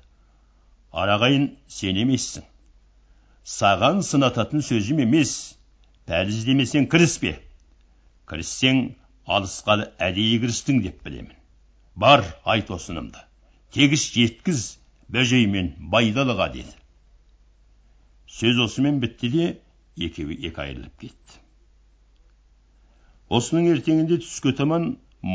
Арағайын 0.92 1.46
сен 1.72 1.98
емессің. 2.02 2.44
Саған 3.48 4.02
сынататын 4.06 4.64
сөзім 4.66 5.02
емес. 5.06 5.32
Пәлі 6.06 6.34
іздемесең 6.34 6.88
кіріспе. 6.92 7.36
Кіріссең 8.28 8.82
алысқалы 9.36 9.88
әдейі 10.08 10.40
кірістің 10.42 10.82
деп 10.84 11.02
білемін. 11.06 11.36
Бар 11.94 12.24
айт 12.44 12.70
осынымды 12.74 13.22
тегіс 13.72 14.08
жеткіз. 14.12 14.62
Бөжей 15.12 15.46
мен 15.54 15.72
байдалыға 15.92 16.48
деді. 16.56 16.74
Сөз 18.32 18.60
осымен 18.64 19.00
бітті 19.02 19.28
де 19.34 19.46
екеуі 20.06 20.38
екі 20.48 20.62
айырылып 20.64 20.94
кетті. 21.04 21.40
Осының 23.38 23.68
ертеңінде 23.74 24.18
түске 24.22 24.54
таман 24.56 24.86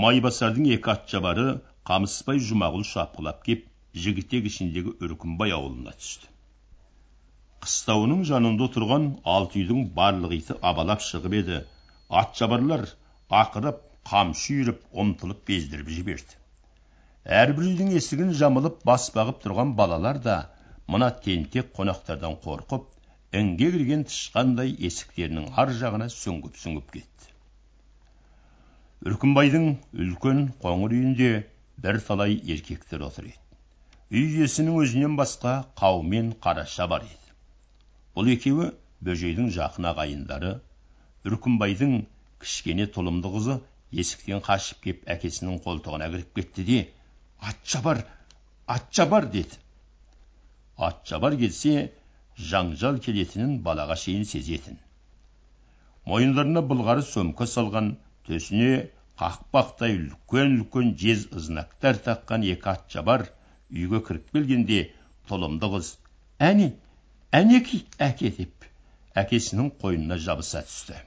майбасардың 0.06 0.72
екі 0.78 0.94
атшабары 0.94 1.46
қамысбай 1.90 2.42
жұмағұл 2.48 2.88
шапқылап 2.90 3.44
кеп 3.46 3.68
жігітек 4.06 4.50
ішіндегі 4.50 4.96
үркімбай 5.06 5.54
ауылына 5.58 5.94
түсті. 6.02 6.28
Қыстауының 7.66 8.26
жанында 8.30 8.68
отырған 8.68 9.08
алты 9.36 9.62
үйдің 9.62 9.88
барлық 9.98 10.36
иті 10.38 10.58
абалап 10.72 11.06
шығып 11.06 11.38
еді. 11.40 11.62
Атшабарлар 12.22 12.86
ақырып 13.42 13.80
қамшы 14.10 14.58
үйіріп 14.58 14.84
ұмтылып 15.04 15.42
бездіріп 15.50 15.90
жіберді. 15.96 16.38
Әрбір 17.28 17.66
үйдің 17.68 17.90
есігін 17.92 18.30
жамылып 18.40 18.78
бас 18.88 19.10
бағып 19.16 19.42
тұрған 19.44 19.74
балалар 19.76 20.20
да 20.24 20.36
мына 20.88 21.10
тентек 21.24 21.74
қонақтардан 21.76 22.38
қорқып 22.46 22.86
інге 23.36 23.68
кірген 23.74 24.06
тышқандай 24.08 24.72
есіктерінің 24.88 25.50
ар 25.60 25.74
жағына 25.82 26.08
сүңгіп 26.14 26.56
сүңгіп 26.62 26.94
кетті. 26.94 27.34
Үркімбайдың 29.12 29.68
үлкен 30.06 30.40
қоңыр 30.64 30.96
үйінде 30.96 31.32
бірталай 31.84 32.40
еркектер 32.56 33.04
отыр 33.10 33.28
еді. 33.28 33.40
Үй 34.16 34.40
иесінің 34.40 34.80
өзінен 34.86 35.18
басқа 35.20 35.58
қаумен 35.76 36.32
қараша 36.40 36.88
бар 36.88 37.04
еді. 37.04 37.34
Бұл 38.16 38.32
екеуі 38.38 38.72
бөжейдің 39.04 39.52
жақын 39.58 39.92
ағайындары 39.92 40.54
үркімбайдың 41.28 42.06
кішкене 42.40 42.88
тұлымды 42.96 43.36
қызы 43.36 43.60
есіктен 43.92 44.40
қашып 44.48 44.80
кеп 44.88 45.04
әкесінің 45.12 45.60
қолтығына 45.66 46.08
кіріп 46.14 46.32
кетті 46.40 46.66
де 46.72 46.80
атшабар 47.40 48.04
атшабар 48.68 49.30
деді. 49.32 49.58
Атшабар 50.78 51.38
келсе 51.38 51.92
жаңжал 52.38 53.00
келетінін 53.04 53.58
балаға 53.66 53.98
шейін 53.98 54.26
сезетін. 54.30 54.78
Мойындарына 56.06 56.62
былғары 56.72 57.04
сөмке 57.06 57.48
салған 57.54 57.96
төсіне 58.28 58.90
қақпақтай 59.22 59.98
үлкен 59.98 60.60
үлкен 60.60 60.94
жез 61.02 61.26
ызнақтар 61.40 62.02
таққан 62.08 62.46
екі 62.54 62.70
атшабар 62.74 63.26
үйге 63.72 64.04
кіріп 64.10 64.30
келгенде 64.36 64.82
тұлымды 65.30 65.72
қыз 65.74 65.94
әне 66.50 66.72
әнеки 67.42 67.84
әке? 68.10 68.32
деп 68.38 68.68
әкесінің 69.18 69.72
қойнына 69.82 70.20
жабыса 70.22 70.62
түсті. 70.68 71.00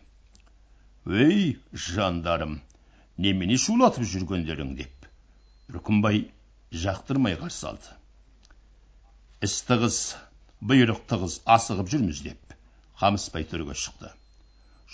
Өй 1.07 1.61
жандарым 1.73 2.59
немене 3.17 3.57
шулатып 3.57 4.09
жүргендерің? 4.13 4.75
деп 4.83 5.00
үркімбай 5.71 6.27
жақтырмай 6.85 7.39
қарсы 7.41 7.67
алды 7.71 7.97
іс 9.47 9.55
тығыз 9.69 9.99
бұйрық 10.71 10.99
тығыз 11.11 11.39
асығып 11.55 11.89
жүрміз 11.93 12.19
деп 12.27 12.57
қамысбай 13.01 13.47
төрге 13.49 13.73
шықты. 13.83 14.11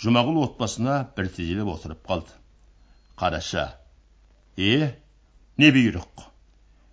Жұмағұл 0.03 0.39
отбасына 0.45 0.99
бір 1.17 1.31
тізелеп 1.35 1.73
отырып 1.73 2.05
қалды. 2.07 2.37
Қараша 3.19 3.65
е 4.57 4.95
не 5.59 5.73
бұйрық? 5.75 6.23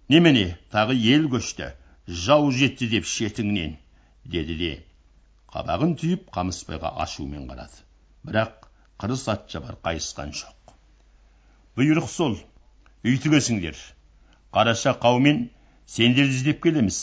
Немене 0.10 0.48
тағы 0.74 0.98
ел 0.98 1.28
көшті 1.30 1.70
жау 2.08 2.50
жетті 2.52 2.90
деп 2.96 3.06
шетіңнен? 3.06 3.78
деді 4.26 4.56
де 4.58 4.72
қабағын 5.54 5.94
түйіп 6.00 6.30
қамысбайға 6.34 6.96
ашумен 7.06 7.46
қарады. 7.52 7.84
Бірақ 8.26 8.70
қырыс 8.98 9.28
атшабар 9.30 9.78
қайысқан 9.84 10.32
жоқ. 10.34 10.74
Бұйрық 11.78 12.10
сол 12.10 12.40
үй 13.04 13.18
тігесіңдер 13.20 13.80
қараша 14.56 14.94
қаумен 15.04 15.48
сендерді 15.90 16.38
іздеп 16.38 16.62
келеміз. 16.64 17.00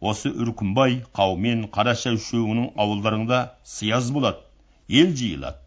Осы 0.00 0.30
үркімбай 0.32 0.96
қаумен 1.14 1.66
қараша 1.74 2.14
үшеуінің 2.16 2.72
ауылдарыңда 2.80 3.40
сияз 3.74 4.08
болады 4.16 4.40
ел 4.88 5.12
жиылады. 5.14 5.60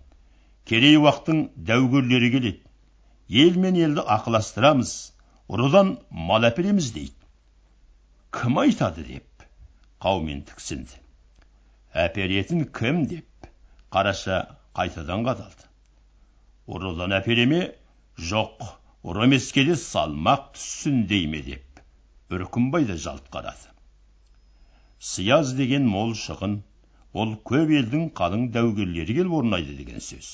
Керей 0.66 0.98
уақтың 0.98 1.46
дәугерлері 1.70 2.32
келеді. 2.34 2.60
Ел 3.30 3.56
мен 3.62 3.78
елді 3.80 4.04
ақыластырамыз 4.18 4.92
ұрыдан 5.48 5.96
мал 6.12 6.44
әпереміз 6.50 6.92
дейді. 6.98 7.16
Кім 8.36 8.60
айтады 8.66 9.08
деп 9.08 9.48
қаумен 10.04 10.44
тіксінді. 10.50 11.00
Әперетін 11.94 12.66
кім 12.74 13.06
деп 13.08 13.52
қараша 13.94 14.44
қайтадан 14.76 15.24
қадалды. 15.28 15.68
Ұрыдан 16.68 17.14
әпереме? 17.16 17.68
Жоқ. 18.18 18.83
Ұры 19.04 19.28
емеске 19.28 19.68
де 19.68 19.78
салмақ 19.80 20.54
түссін 20.56 21.06
дей 21.12 21.28
ме 21.28 21.44
деп. 21.52 21.84
Үркімбай 22.34 22.88
да 22.90 22.98
жалт 22.98 23.30
қарады 23.34 23.74
сияз 25.04 25.50
деген 25.60 25.88
мол 25.94 26.14
шығын 26.20 26.54
ол 27.22 27.32
көп 27.50 27.72
елдің 27.80 28.04
қалың 28.20 28.44
дәугерлері 28.56 29.16
келіп 29.18 29.34
орнайды 29.40 29.74
деген 29.80 30.00
сөз. 30.06 30.30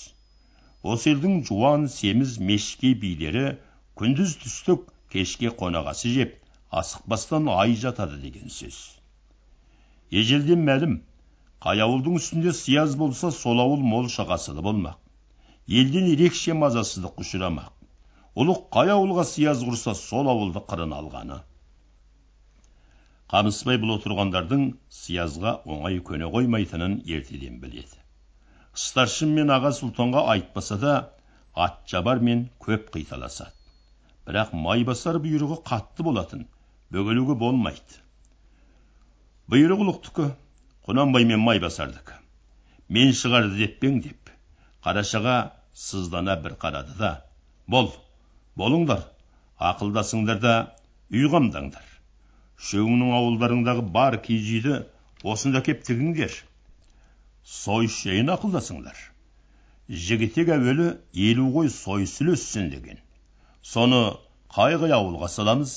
Осы 0.83 1.13
елдің 1.13 1.39
жуан 1.47 1.87
семіз 1.93 2.35
мешке 2.49 2.91
билері 3.03 3.45
күндіз 4.01 4.35
түстік 4.43 4.85
кешке 5.15 5.49
қонағасы 5.61 6.13
жеп 6.17 6.37
асықпастан 6.81 7.49
ай 7.55 7.73
жатады 7.85 8.21
деген 8.21 8.53
сөз. 8.59 8.77
Ежелден 10.21 10.61
мәлім 10.69 10.95
қай 11.65 11.81
ауылдың 11.87 12.21
үстінде 12.21 12.53
сияз 12.61 12.95
болса 13.01 13.33
сол 13.39 13.65
ауыл 13.65 13.81
мол 13.95 14.05
шағасылы 14.19 14.61
болмақ. 14.69 15.01
Елден 15.81 16.13
ерекше 16.13 16.53
мазасыздық 16.53 17.17
ұшырамақ. 17.25 17.73
Ұлық 18.39 18.59
қай 18.75 18.91
ауылға 18.93 19.25
сияз 19.27 19.63
құрса 19.67 19.95
сол 19.99 20.29
ауылды 20.31 20.61
қырына 20.71 20.99
алғаны 21.03 21.39
қамысбай 23.33 23.79
бұл 23.81 23.97
отырғандардың 23.97 24.63
сиязға 24.99 25.55
оңай 25.75 25.99
көне 26.09 26.29
қоймайтынын 26.35 26.95
ертеден 27.17 27.59
біледі 27.63 27.99
старшын 28.85 29.35
мен 29.35 29.51
аға 29.57 29.73
сұлтанға 29.81 30.25
айтпаса 30.35 30.79
да 30.85 30.95
атжабар 31.67 32.23
мен 32.29 32.47
көп 32.65 32.89
қиталасады 32.95 33.53
бірақ 34.29 34.55
майбасар 34.65 35.19
бұйрығы 35.25 35.61
қатты 35.69 36.05
болатын 36.07 36.47
бөгелуге 36.95 37.35
болмайды 37.43 38.01
бұйрық 39.51 39.85
ұлықтікі 39.85 40.27
құнанбай 40.87 41.25
мен 41.29 41.41
майбасардікі 41.45 42.19
мен 42.97 43.15
шығарды 43.21 43.57
деп 43.63 43.79
пең 43.83 44.03
деп 44.05 44.31
қарашаға 44.85 45.39
сыздана 45.85 46.37
бір 46.43 46.55
қарады 46.61 46.95
да 46.99 47.17
бол 47.67 47.91
болыңдар 48.59 49.05
ақылдасыңдар 49.71 50.43
да 50.43 50.55
үй 51.11 51.29
қамдаңдар 51.35 51.89
үшеуіңнің 52.59 53.11
ауылдарыңдағы 53.15 53.83
бар 53.95 54.17
киіз 54.23 54.47
үйді 54.57 54.79
осында 55.33 55.61
кеп 55.63 55.85
тігіңдер. 55.87 56.33
Сойыс 57.43 58.01
жайын 58.03 58.31
ақылдасыңдар. 58.35 58.97
Жігітек 60.07 60.51
әуелі 60.55 60.89
елу 61.29 61.47
қой 61.55 61.71
сойыс 61.73 62.17
үлессін 62.23 62.67
деген. 62.73 62.99
Соны 63.63 64.01
қай 64.55 64.75
қай 64.81 64.93
ауылға 64.97 65.31
саламыз 65.31 65.75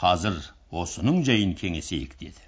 қазір 0.00 0.38
осының 0.70 1.22
жайын 1.26 1.56
кеңесейік 1.58 2.14
деді. 2.20 2.46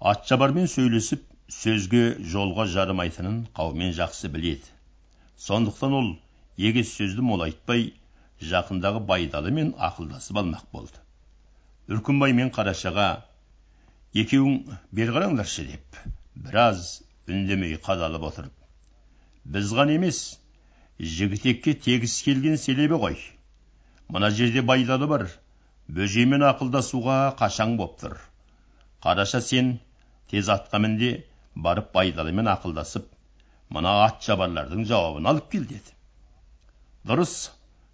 Атшабармен 0.00 0.70
сөйлесіп 0.72 1.26
сөзге 1.52 2.04
жолға 2.32 2.66
жарымайтынын 2.72 3.44
қаумен 3.54 3.92
жақсы 4.00 4.32
біледі. 4.32 4.72
Сондықтан 5.36 5.94
ол 6.00 6.10
егес 6.58 6.92
сөзді 6.98 7.22
молайтпай 7.22 7.92
жақындағы 8.52 9.04
байдалымен 9.06 9.74
ақылдасып 9.88 10.42
алмақ 10.42 10.68
болды. 10.72 10.98
Үркімбай 11.88 12.34
мен 12.36 12.50
қарашаға 12.54 13.08
екеуің 14.14 14.78
бері 14.92 15.14
қараңдаршы 15.16 15.66
деп 15.70 15.98
біраз 16.34 17.02
үндемей 17.28 17.76
қадалып 17.84 18.24
отырып 18.30 18.54
біз 19.56 19.72
ғана 19.78 19.94
емес 19.96 20.18
жігітекке 21.00 21.74
тегіс 21.74 22.22
келген 22.22 22.56
селебе 22.58 22.98
ғой. 23.00 23.16
Мына 24.08 24.30
жерде 24.30 24.62
байдалы 24.62 25.06
бар 25.08 25.26
бөжеймен 25.88 26.44
ақылдасуға 26.48 27.18
қашаң 27.38 27.76
боп 27.80 27.98
тұр. 28.00 28.16
Қараша 29.04 29.40
сен 29.40 29.78
тез 30.30 30.50
атқа 30.52 30.80
мін 30.82 30.98
де 30.98 31.12
барып 31.54 31.92
байдалымен 31.94 32.50
ақылдасып 32.54 33.06
мына 33.76 33.94
ат 34.08 34.20
жабарлардың 34.26 34.84
жауабын 34.90 35.30
алып 35.32 35.50
кел 35.52 35.64
деді. 35.64 35.97
Дұрыс 37.08 37.34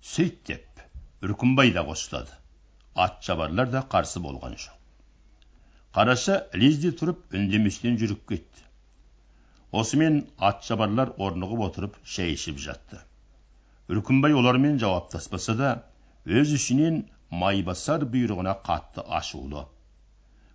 сөйт 0.03 0.39
деп 0.49 0.81
үркімбай 1.27 1.71
да 1.75 1.85
қостады. 1.87 2.33
Атшабарлар 3.05 3.69
да 3.71 3.83
қарсы 3.93 4.23
болған 4.25 4.57
жоқ. 4.59 4.75
Қараша 5.95 6.39
лезде 6.63 6.91
тұрып 6.99 7.37
үндеместен 7.39 7.95
жүріп 8.01 8.25
кетті. 8.33 8.65
Осымен 9.83 10.19
атшабарлар 10.51 11.15
орнығып 11.29 11.65
отырып 11.69 11.97
шай 12.17 12.35
ішіп 12.35 12.59
жатты. 12.67 12.99
Үркімбай 13.87 14.35
олармен 14.35 14.83
жауаптаспаса 14.83 15.55
да 15.63 15.73
өз 16.27 16.59
ішінен 16.59 17.05
майбасар 17.31 18.11
бұйрығына 18.11 18.59
қатты 18.67 19.07
ашулы. 19.23 19.67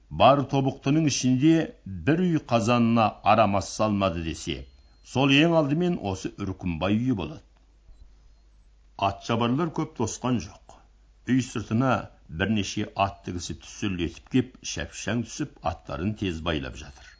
Бар 0.09 0.43
тобықтының 0.51 1.07
ішінде 1.13 1.55
бір 1.85 2.25
үй 2.27 2.39
қазанына 2.51 3.11
арамас 3.23 3.71
салмады 3.79 4.25
десе 4.27 4.65
сол 5.13 5.31
ең 5.43 5.55
алдымен 5.61 6.01
осы 6.11 6.33
үркімбай 6.35 6.99
үйі 6.99 7.15
болады. 7.21 7.45
Атшабарлар 9.07 9.69
көп 9.79 9.95
тосқан 9.97 10.39
жоқ 10.45 10.75
үй 11.33 11.41
сыртына 11.45 11.91
бірнеше 12.41 12.85
атты 13.05 13.33
кісі 13.37 13.55
түсірлетіп 13.63 14.31
кеп 14.35 14.57
шапшаң 14.71 15.23
түсіп 15.27 15.55
аттарын 15.71 16.11
тез 16.21 16.41
байлап 16.47 16.75
жатыр 16.81 17.11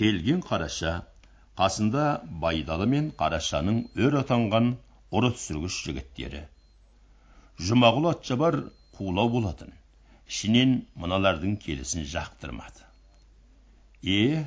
келген 0.00 0.40
қараша 0.48 0.94
қасында 1.60 2.06
байдалы 2.44 2.88
мен 2.94 3.10
қарашаның 3.22 3.80
өр 4.06 4.18
атанған 4.22 4.72
ұры 5.20 5.32
түсіргіш 5.36 5.78
жігіттері 5.86 6.42
жұмағұл 7.70 8.10
атшабар 8.14 8.60
қулау 8.98 9.32
болатын 9.36 9.72
ішінен 10.34 10.76
мыналардың 11.04 11.56
келісін 11.64 12.06
жақтырмады 12.16 12.86
е 14.18 14.44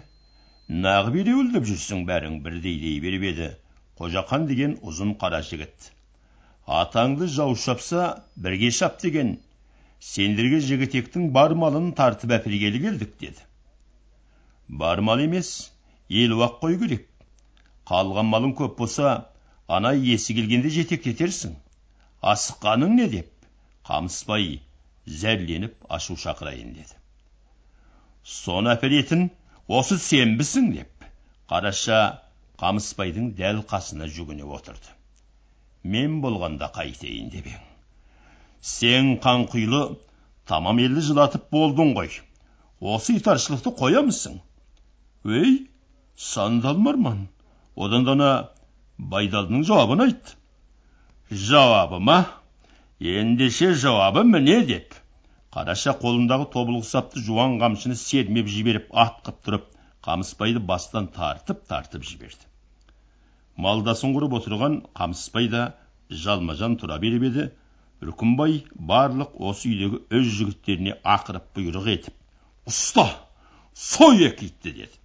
нағып 0.85 1.19
ереуіл 1.23 1.51
деп 1.57 1.67
жүрсің 1.71 2.07
бәрің 2.09 2.39
бірдей 2.45 2.79
дей 2.85 3.01
беріп 3.03 3.27
еді 3.33 3.49
қожақан 3.99 4.47
деген 4.49 4.79
ұзын 4.91 5.17
қара 5.21 5.43
жігіт 5.49 5.93
атаңды 6.67 7.27
жау 7.27 7.55
шапса 7.55 8.23
бірге 8.35 8.71
шап 8.71 9.01
деген. 9.01 9.39
Сендерге 9.99 10.59
жігітектің 10.59 11.29
бар 11.31 11.55
малын 11.55 11.91
тартып 11.95 12.31
әпергелі 12.37 12.81
келдік 12.85 13.17
деді. 13.19 13.39
Бар 14.67 15.01
мал 15.01 15.19
емес 15.19 15.71
елу 16.09 16.43
ақ 16.43 16.59
қой 16.63 16.79
керек. 16.79 17.07
Қалған 17.87 18.27
малың 18.31 18.55
көп 18.55 18.77
болса 18.77 19.13
ана 19.67 19.93
есі 19.93 20.35
келгенде 20.35 20.69
жетектетерсің 20.69 21.55
асыққаның 22.33 22.95
не 22.99 23.07
деп 23.11 23.31
қамысбай 23.87 24.59
зәрленіп 25.05 25.75
ашу 25.89 26.15
шақырайын 26.15 26.73
деді. 26.77 26.95
Соны 28.23 28.71
әперетін 28.75 29.29
осы 29.67 29.97
сенбісің 29.99 30.71
деп 30.77 31.07
қараша 31.51 31.99
қамысбайдың 32.59 33.33
дәл 33.39 33.63
қасына 33.67 34.07
жүгіне 34.07 34.47
отырды. 34.47 34.95
Мен 35.83 36.19
болғанда 36.23 36.69
қайтейін 36.75 37.29
деп 37.33 37.49
ең. 37.51 37.61
Сен 38.61 39.17
қанқұйлы 39.23 39.81
тамам 40.47 40.79
елді 40.79 41.03
жылатып 41.09 41.49
болдың 41.51 41.93
ғой. 41.97 42.09
Осы 42.79 43.17
итаршылықты 43.19 43.73
қоямысың. 43.79 44.39
Өй 45.23 45.67
сандалмарман 46.15 47.27
одан 47.75 48.07
да 48.07 48.15
ана 48.17 48.31
байдалының 48.97 49.63
жауабын 49.67 50.05
айт. 50.07 50.35
Жауабы 51.31 51.99
ма 51.99 52.17
ендеше 52.99 53.73
жауабы 53.73 54.23
міне 54.27 54.61
деп 54.69 54.95
қараша 55.53 55.97
қолындағы 56.01 56.49
тобылғы 56.53 56.87
сапты 56.89 57.21
жуан 57.27 57.59
қамшыны 57.61 57.97
сермеп 57.99 58.47
жіберіп 58.49 58.89
атқып 59.05 59.43
тұрып 59.45 59.69
қамысбайды 60.05 60.59
бастан 60.59 61.07
тартып 61.07 61.67
тартып 61.67 62.03
жіберді. 62.03 62.52
Малдасын 63.57 64.13
құрып 64.15 64.37
отырған 64.39 64.79
қамысбай 64.97 65.49
да 65.51 65.63
жалма 66.09 66.55
жан 66.59 66.77
тұра 66.81 66.99
беріп 67.01 67.27
еді. 67.29 67.49
Үркімбай 68.03 68.63
барлық 68.75 69.37
осы 69.39 69.69
үйдегі 69.69 70.01
өз 70.11 70.31
жігіттеріне 70.37 70.97
ақырып 71.15 71.45
бұйрық 71.55 71.87
етіп 71.93 72.17
ұста 72.67 73.05
сой 73.73 74.25
екі 74.27 74.49
итті 74.49 74.73
деді. 74.79 74.97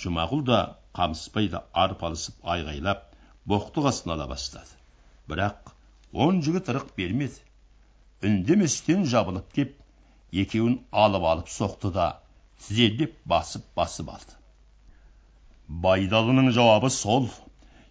Жұмағұл 0.00 0.42
да 0.48 0.60
қамысбай 0.96 1.50
да 1.52 1.64
арпалысып 1.72 2.40
айғайлап 2.42 3.04
боқты 3.46 3.84
қасына 3.84 4.16
ала 4.16 4.26
бастады. 4.30 4.72
Бірақ 5.28 5.74
он 6.12 6.40
жігіт 6.42 6.72
ырық 6.72 6.90
бермеді. 6.96 7.38
Үндеместен 8.26 9.06
жабылып 9.06 9.52
кеп 9.54 9.76
екеуін 10.32 10.80
алып 10.90 11.24
алып 11.32 11.52
соқты 11.52 11.92
да 11.94 12.08
тізерлеп 12.66 13.14
басып 13.24 13.64
басып 13.76 14.10
алды. 14.10 14.36
Байдалының 15.68 16.50
жауабы 16.54 16.90
сол! 16.90 17.30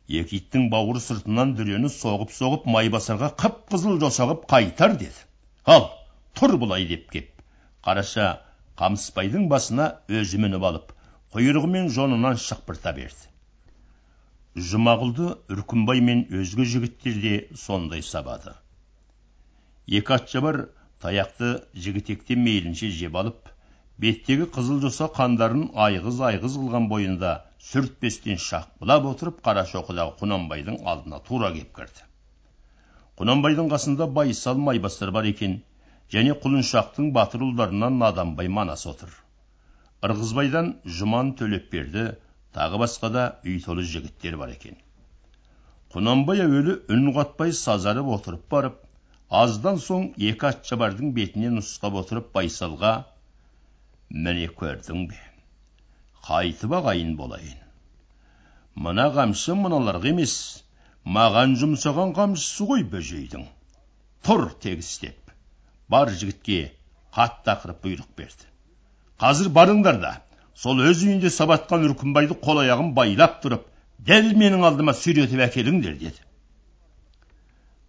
Екі 0.10 0.40
иттің 0.40 0.70
бауыры 0.74 1.02
сыртынан 1.06 1.54
дүрені 1.58 1.90
соғып 1.94 2.32
соғып 2.34 2.66
майбасарға 2.74 3.30
қып 3.42 3.60
қызыл 3.74 4.00
жосағып 4.02 4.48
қайтар 4.50 4.96
деді. 4.98 5.26
Ал 5.66 5.92
тұр 6.34 6.56
былай 6.62 6.88
деп 6.90 7.12
кеп. 7.14 7.30
Қараша 7.86 8.40
қамысбайдың 8.82 9.46
басына 9.52 9.92
өзі 10.10 10.40
мініп 10.42 10.66
алып 10.72 10.96
құйрығы 11.36 11.70
мен 11.76 11.92
жонынан 11.94 12.40
шықпырта 12.42 12.96
берді. 12.98 13.30
Жұмағұлды 14.58 15.30
үркімбай 15.54 16.02
мен 16.02 16.26
өзге 16.34 16.66
жігіттер 16.66 17.22
де 17.22 17.36
сондай 17.56 18.02
сабады. 18.02 18.56
Екі 19.86 20.16
атшабар 20.18 20.64
таяқты 21.04 21.52
жігітектен 21.78 22.42
мейлінше 22.44 22.90
жеп 22.90 23.16
алып 23.22 23.54
беттегі 24.02 24.50
қызыл 24.56 24.82
жоса 24.82 25.08
қандарын 25.14 25.70
айғыз 25.86 26.20
айғыз 26.32 26.58
қылған 26.58 26.90
бойында 26.90 27.36
сүртпестен 27.68 28.40
шақпылап 28.44 29.08
отырып 29.10 29.42
қарашоқыдағы 29.46 30.16
құнанбайдың 30.22 30.78
алдына 30.92 31.20
тура 31.30 31.50
кеп 31.56 31.74
кірді 31.80 32.06
құнанбайдың 33.22 33.72
қасында 33.74 34.08
байсал 34.18 34.62
майбасар 34.68 35.12
бар 35.18 35.28
екен 35.32 35.58
және 36.14 36.36
құлыншақтың 36.44 37.10
батыр 37.18 37.44
ұлдарынан 37.50 38.00
наданбай 38.04 38.48
манас 38.60 38.86
отыр 38.92 39.12
ырғызбайдан 40.08 40.70
жұман 41.00 41.34
төлепберді 41.42 42.06
тағы 42.56 42.80
басқа 42.84 43.12
да 43.16 43.26
үй 43.44 43.60
толы 43.66 43.84
жігіттер 43.94 44.40
бар 44.42 44.56
екен 44.56 44.80
құнанбай 45.94 46.46
әуелі 46.46 46.78
үн 46.96 47.12
қатпай 47.18 47.52
сазарып 47.60 48.14
отырып 48.16 48.48
барып 48.56 48.80
аздан 49.44 49.84
соң 49.84 50.12
екі 50.32 50.54
атшабардың 50.54 51.12
бетіне 51.20 51.52
нұсқап 51.60 52.00
отырып 52.04 52.32
байсалға 52.40 52.94
міне 54.10 54.48
көрдің 54.62 55.10
бе 55.12 55.20
қайтып 56.30 56.76
ағайын 56.80 57.16
болайын. 57.18 57.58
Мына 58.88 59.10
қамшы 59.16 59.56
мыналарға 59.58 60.12
емес 60.14 60.36
маған 61.18 61.56
жұмсаған 61.62 62.14
қамшысы 62.18 62.68
ғой 62.70 62.86
бөжейдің. 62.94 63.48
Тұр 64.26 64.50
тегістеп 64.62 65.34
бар 65.90 66.12
жігітке 66.14 66.60
қатты 67.16 67.54
ақырып 67.56 67.82
бұйрық 67.86 68.10
берді. 68.18 68.46
Қазір 69.20 69.50
барыңдар 69.56 69.98
да 70.04 70.12
сол 70.64 70.84
өз 70.86 71.02
үйінде 71.08 71.32
сабатқан 71.34 71.88
үркімбайды 71.90 72.38
қол 72.46 72.62
аяғын 72.64 72.94
байлап 73.00 73.40
тұрып 73.44 73.66
дәл 74.10 74.30
менің 74.42 74.66
алдыма 74.70 74.94
сүйретіп 75.02 75.42
әкеліңдер 75.48 75.98
деді. 76.04 76.22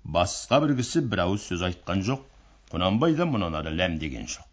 Басқа 0.04 0.62
бір 0.64 0.76
кісі 0.80 1.04
бір 1.12 1.26
ауыз 1.26 1.44
сөз 1.50 1.66
айтқан 1.68 2.06
жоқ. 2.08 2.24
Құнанбай 2.72 3.16
да 3.18 3.26
мұнан 3.26 3.58
ары 3.58 3.74
ләмдеген 3.76 4.26
жоқ. 4.30 4.46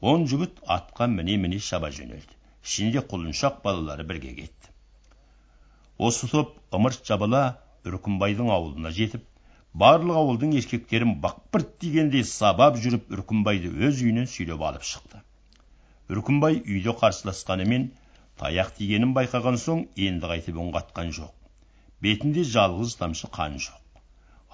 Он 0.00 0.26
жігіт 0.30 0.62
атқа 0.78 1.10
міне 1.10 1.36
міне 1.42 1.60
шаба 1.60 1.90
жөнелді. 1.90 2.35
Ішінде 2.66 3.02
құлыншақ 3.12 3.62
балалары 3.66 4.06
бірге 4.10 4.34
кетті 4.40 4.74
осы 6.08 6.28
топ 6.32 6.56
ымырт 6.78 7.06
жабыла 7.10 7.42
үркімбайдың 7.90 8.50
ауылына 8.56 8.92
жетіп 8.98 9.24
барлық 9.82 10.18
ауылдың 10.22 10.52
еркектерін 10.60 11.14
бақпырт 11.22 11.72
дегендей 11.84 12.24
сабап 12.32 12.76
жүріп 12.82 13.10
үркімбайды 13.16 13.70
өз 13.88 14.02
үйінен 14.04 14.28
сүйреп 14.34 14.66
алып 14.70 14.86
шықты 14.90 15.22
үркімбай 16.16 16.60
үйде 16.64 16.94
қарсыласқанымен 17.02 17.88
таяқ 18.42 18.74
тигенін 18.78 19.14
байқаған 19.16 19.58
соң 19.62 19.82
енді 20.08 20.30
қайтып 20.32 20.60
үн 20.64 20.70
қатқан 20.76 21.12
жоқ 21.18 21.50
бетінде 22.06 22.44
жалғыз 22.56 22.96
тамшы 23.00 23.30
қан 23.38 23.58
жоқ 23.66 24.02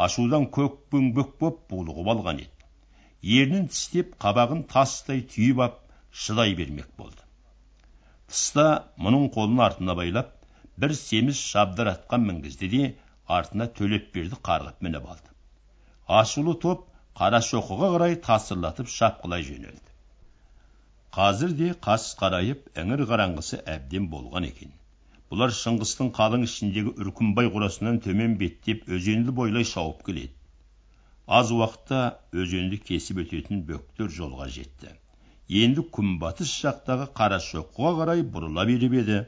ашудан 0.06 0.48
көк 0.58 0.78
бөңбек 0.94 1.34
боп 1.42 1.60
булығып 1.72 2.12
алған 2.14 2.44
еді 2.44 3.40
ернін 3.42 3.68
тістеп 3.74 4.16
қабағын 4.26 4.64
тастай 4.74 5.26
түйіп 5.34 5.66
ап 5.66 5.78
шыдай 6.24 6.54
бермек 6.62 6.88
болды 7.02 7.21
тыста 8.32 8.66
мұның 9.04 9.28
қолын 9.36 9.60
артына 9.66 9.94
байлап 9.98 10.28
бір 10.82 10.94
семіз 10.98 11.40
шабдар 11.52 11.90
атқа 11.90 12.18
мінгізді 12.26 12.68
де 12.74 12.84
артына 13.38 13.66
төлепберді 13.78 14.38
қарғып 14.48 14.86
мініп 14.86 15.08
алды. 15.14 15.32
Ашулы 16.20 16.54
топ 16.64 16.86
қарашоқыға 17.20 17.90
қарай 17.94 18.16
тасырлатып 18.26 18.88
шапқылай 18.94 19.44
жөнелді. 19.48 19.90
Қазір 21.16 21.52
де 21.58 21.68
қас 21.86 22.06
қарайып 22.22 22.70
іңір 22.82 23.04
қараңғысы 23.10 23.60
әбден 23.74 24.08
болған 24.14 24.48
екен. 24.48 24.72
Бұлар 25.32 25.52
шыңғыстың 25.58 26.10
қалың 26.16 26.48
ішіндегі 26.48 26.96
үркімбай 27.04 27.52
қорасынан 27.52 28.00
төмен 28.06 28.38
беттеп 28.40 28.88
өзенді 28.96 29.36
бойлай 29.42 29.68
шауып 29.74 30.00
келеді. 30.08 30.32
Аз 31.40 31.52
уақытта 31.58 32.00
өзенді 32.32 32.80
кесіп 32.88 33.22
өтетін 33.26 33.62
бөктер 33.68 34.08
жолға 34.16 34.48
жетті. 34.56 34.96
Енді 35.48 35.82
күнбатыс 35.96 36.50
жақтағы 36.62 37.08
қарашоқыға 37.18 37.92
қарай 37.98 38.22
бұрыла 38.34 38.64
беріп 38.68 38.94
еді. 39.02 39.18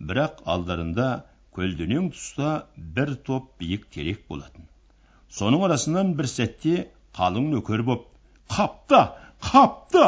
Бірақ 0.00 0.42
алдарында 0.54 1.08
көлденең 1.56 2.10
тұста 2.14 2.50
бір 2.96 3.14
топ 3.28 3.50
биік 3.60 3.86
терек 3.94 4.26
болатын. 4.28 4.66
Соның 5.28 5.64
арасынан 5.68 6.14
бір 6.18 6.28
сәтте 6.30 6.88
қалың 7.18 7.50
нөкер 7.54 7.82
боп 7.86 8.06
қапта! 8.48 9.02
Қапта! 9.42 10.06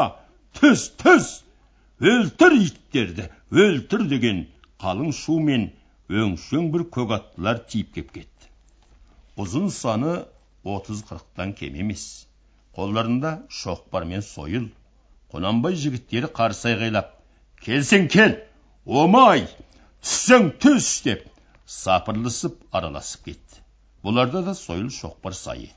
Түс 0.59 0.89
түс! 1.01 1.29
Өлтір 1.99 2.57
иттерді! 2.57 3.29
Өлтір! 3.51 4.07
деген 4.09 4.45
қалың 4.83 5.13
шу 5.15 5.39
мен 5.39 5.69
өңшең 6.09 6.71
бір 6.73 6.87
көк 6.95 7.15
аттылар 7.17 7.61
тиіп 7.71 7.93
кеп 7.95 8.11
кетті. 8.17 8.51
Ұзын 9.39 9.69
саны 9.71 10.17
отыз 10.63 11.03
қырықтан 11.07 11.53
кем 11.59 11.77
емес. 11.83 12.27
Қолдарында 12.75 13.31
шоқпар 13.61 14.05
мен 14.07 14.21
сойыл 14.25 14.69
құнанбай 15.33 15.77
жігіттері 15.83 16.31
қарсы 16.39 16.71
айғайлап 16.71 17.11
келсең 17.65 18.07
кел 18.15 18.37
омай 18.85 19.45
түссең 20.03 20.51
түс! 20.63 20.89
деп 21.05 21.27
сапырылысып 21.71 22.57
араласып 22.75 23.29
кетті. 23.29 23.61
Бұларда 24.03 24.41
да 24.47 24.55
сойыл 24.57 24.89
шоқпар 24.91 25.37
сай 25.37 25.69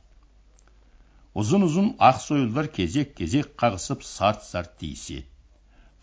ұзын 1.43 1.67
ұзын 1.67 1.87
ақ 2.09 2.19
сойылдар 2.23 2.69
кезек 2.75 3.15
кезек 3.19 3.55
қағысып 3.59 4.05
сарт 4.07 4.45
сарт 4.47 4.77
тиіседі. 4.79 5.25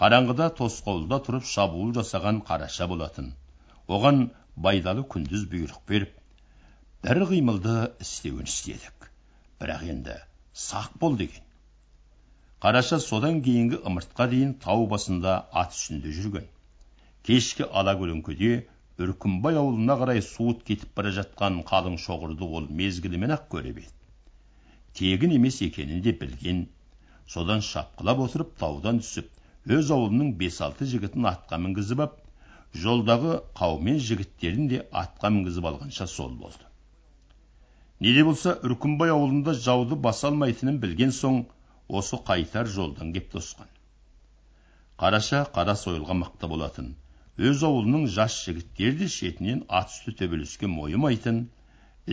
Қараңғыда 0.01 0.49
тосқауылда 0.57 1.19
тұрып 1.27 1.45
шабуыл 1.47 1.93
жасаған 1.95 2.41
қараша 2.47 2.87
болатын. 2.91 3.29
Оған 3.87 4.25
байдалы 4.65 5.05
күндіз 5.13 5.45
бұйрық 5.53 5.85
беріп 5.87 6.17
бір 7.05 7.23
қимылды 7.29 7.75
істеуін 8.03 8.49
істедік. 8.51 9.07
Бірақ 9.61 9.87
енді 9.93 10.17
сақ 10.65 10.99
бол 10.99 11.15
деген. 11.21 11.45
Қараша 12.61 12.99
содан 13.01 13.39
кейінгі 13.45 13.79
ымыртқа 13.89 14.27
дейін 14.31 14.51
тау 14.63 14.83
басында 14.89 15.31
ат 15.61 15.71
үстінде 15.73 16.11
жүрген. 16.17 16.43
Кешкі 17.25 17.65
алакөлеңкеде 17.79 18.51
үркімбай 19.05 19.55
ауылына 19.61 19.95
қарай 20.01 20.21
суыт 20.25 20.61
кетіп 20.67 20.91
бара 20.99 21.13
жатқан 21.15 21.57
қалың 21.71 21.95
шоғырды 22.03 22.49
ол 22.59 22.67
мезгілімен 22.81 23.33
ақ 23.35 23.47
көріп 23.53 23.79
еді. 23.81 23.89
Тегін 24.99 25.33
емес 25.37 25.57
екенін 25.65 26.03
де 26.05 26.13
білген. 26.19 26.59
Содан 27.25 27.63
шапқылап 27.65 28.21
отырып 28.27 28.51
таудан 28.61 28.99
түсіп 29.01 29.73
өз 29.77 29.89
ауылының 29.95 30.35
бес 30.41 30.59
алты 30.67 30.85
жігітін 30.91 31.25
атқа 31.31 31.57
мінгізіп 31.63 32.03
ап 32.05 32.19
жолдағы 32.83 33.39
қаумен 33.57 33.97
жігіттерін 34.09 34.67
де 34.75 34.83
атқа 35.03 35.33
мінгізіп 35.33 35.69
алғанша 35.71 36.07
сол 36.07 36.37
болды. 36.43 36.69
Не 37.99 38.13
де 38.13 38.23
болса 38.29 38.53
үркімбай 38.69 39.15
ауылында 39.15 39.57
жауды 39.65 39.97
баса 40.07 40.29
алмайтынын 40.29 40.77
білген 40.85 41.17
соң 41.17 41.41
осы 41.99 42.17
қайтар 42.29 42.69
жолдан 42.75 43.13
кеп 43.13 43.31
тосқан. 43.35 43.67
Қараша 45.01 45.45
қара 45.55 45.75
сойылға 45.83 46.15
мақта 46.23 46.47
болатын. 46.51 46.91
Өз 47.49 47.63
ауылының 47.67 48.05
жас 48.15 48.35
жігіттері 48.45 48.97
де 49.01 49.07
шетінен 49.15 49.63
ат 49.79 49.89
үсті 49.93 50.13
төбелеске 50.19 50.69
мойымайтын 50.71 51.39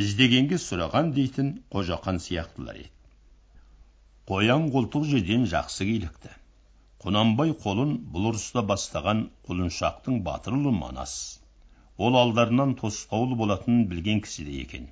іздегенге 0.03 0.59
сұраған 0.63 1.13
дейтін 1.19 1.51
қожақан 1.75 2.23
сияқтылар 2.27 2.81
еді. 2.85 2.93
Қоян 4.31 4.71
қолтық 4.75 5.05
жерден 5.11 5.47
жақсы 5.53 5.87
килікті. 5.89 6.33
Құнанбай 7.05 7.55
қолын 7.65 7.95
бұл 8.15 8.33
ұрыста 8.33 8.65
бастаған 8.73 9.23
құлыншақтың 9.49 10.19
батыр 10.27 10.57
ұлы 10.59 10.73
манас. 10.81 11.15
Ол 11.97 12.19
алдарынан 12.23 12.75
тосқауыл 12.81 13.37
болатынын 13.39 13.87
білген 13.93 14.21
кісідей 14.27 14.61
екен. 14.65 14.91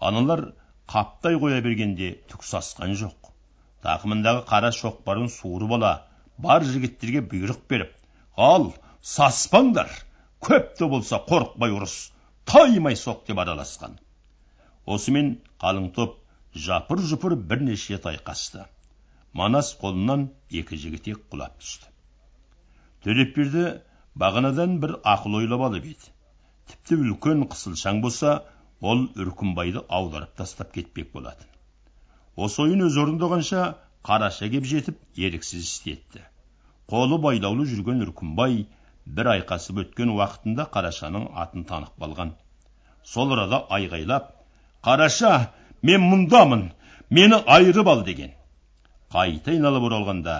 Аналар 0.00 0.42
қаптай 0.90 1.38
қоя 1.40 1.60
бергенде 1.64 2.10
түк 2.30 2.42
сасқан 2.48 2.96
жоқ. 3.02 3.23
Тақымындағы 3.84 4.44
қара 4.48 4.70
шоқпарын 4.78 5.30
суырып 5.36 5.76
ала 5.78 5.92
бар 6.46 6.64
жігіттерге 6.70 7.22
бұйрық 7.32 7.62
беріп 7.70 7.92
ал 8.48 8.70
саспаңдар 9.14 9.90
көп 10.48 10.74
те 10.78 10.88
болса 10.94 11.20
қорықпай 11.28 11.74
ұрыс 11.76 11.96
таймай 12.50 12.96
соқ 13.00 13.24
деп 13.28 13.40
араласқан. 13.44 13.98
Осымен 14.86 15.34
қалың 15.60 15.90
топ 15.96 16.18
жапыр 16.66 17.00
жұпыр 17.10 17.36
бірнеше 17.50 17.98
тайқасты 18.06 18.64
манас 19.32 19.72
қолынан 19.80 20.28
екі 20.50 20.78
жігітек 20.80 21.24
құлап 21.32 21.56
түсті. 21.60 21.88
Төлепберді 23.04 23.64
бағанадан 24.20 24.78
бір 24.82 24.98
ақыл 25.14 25.40
ойлап 25.40 25.64
алып 25.68 25.88
еді 25.94 26.12
тіпті 26.70 27.00
үлкен 27.04 27.48
қысылшаң 27.52 28.00
болса 28.04 28.36
ол 28.80 29.08
үркімбайды 29.24 29.82
аударып 29.88 30.36
тастап 30.38 30.72
кетпек 30.76 31.10
болатын. 31.12 31.48
Осы 32.36 32.62
ойын 32.64 32.86
өз 32.88 32.96
орындағанша 33.00 33.64
қараша 34.06 34.48
кеп 34.52 34.64
жетіп 34.70 34.98
еріксіз 35.26 35.66
істетті 35.66 36.22
қолы 36.90 37.18
байлаулы 37.26 37.66
жүрген 37.70 38.02
үркімбай 38.06 38.64
бір 39.18 39.30
айқасып 39.34 39.82
өткен 39.84 40.12
уақытында 40.14 40.66
қарашаның 40.74 41.28
атын 41.44 41.66
танып 41.70 41.94
қалған 42.02 42.32
сол 43.14 43.32
арада 43.36 43.64
айғайлап 43.78 44.32
қараша 44.88 45.34
мен 45.82 46.04
мұндамын 46.10 46.64
мені 47.10 47.40
айырып 47.56 47.88
ал 47.94 48.04
деген 48.04 48.32
қайта 49.14 49.54
айналып 49.54 49.88
оралғанда 49.90 50.38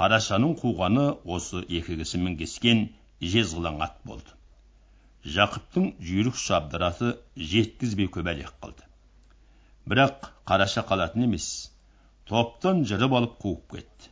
қарашаның 0.00 0.56
қуғаны 0.62 1.08
осы 1.36 1.62
екі 1.68 1.98
кісі 2.00 2.22
мінгескен 2.22 2.86
жезғылаң 3.34 3.82
ат 3.86 3.98
болды 4.08 4.34
жақыптың 5.36 5.90
жүйрік 6.08 6.38
шабдыраты 6.40 7.14
жеткізбей 7.52 8.10
көп 8.16 8.30
әлек 8.34 8.54
қылды 8.62 8.88
бірақ 9.90 10.30
қараша 10.50 10.84
қалатын 10.88 11.26
емес 11.28 11.46
топтан 12.30 12.82
жырып 12.90 13.14
алып 13.18 13.36
қуып 13.44 13.76
кетті 13.76 14.10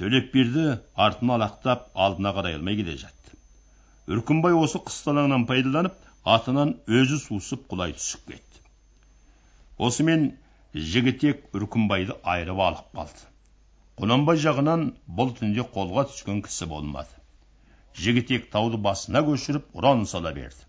төлеп 0.00 0.28
берді 0.34 0.66
артына 1.06 1.38
алақтап 1.38 1.88
алдына 2.06 2.34
қарай 2.36 2.58
алмай 2.58 2.76
келе 2.80 2.94
жатты 3.00 3.38
үркімбай 4.16 4.54
осы 4.58 4.80
қысталаңнан 4.90 5.46
пайдаланып 5.50 5.96
атынан 6.34 6.74
өзі 7.00 7.18
сусып 7.24 7.66
құлай 7.72 7.96
түсіп 7.98 8.30
кетті 8.32 8.62
осымен 9.88 10.28
жігітек 10.92 11.42
үркімбайды 11.58 12.16
айырып 12.34 12.62
алып 12.68 12.94
қалды 13.00 13.26
құнанбай 14.02 14.38
жағынан 14.44 14.86
бұл 15.20 15.34
түнде 15.40 15.66
қолға 15.74 16.06
түскен 16.12 16.42
кісі 16.46 16.70
болмады 16.70 17.18
жігітек 18.04 18.48
тауды 18.54 18.78
басына 18.86 19.24
көшіріп 19.26 19.74
ұран 19.80 20.06
сала 20.12 20.32
берді 20.36 20.66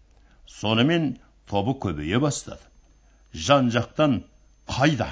сонымен 0.59 1.09
тобы 1.51 1.75
көбейе 1.85 2.21
бастады 2.25 3.41
жан 3.47 3.69
жақтан 3.75 4.21
қайда 4.69 5.09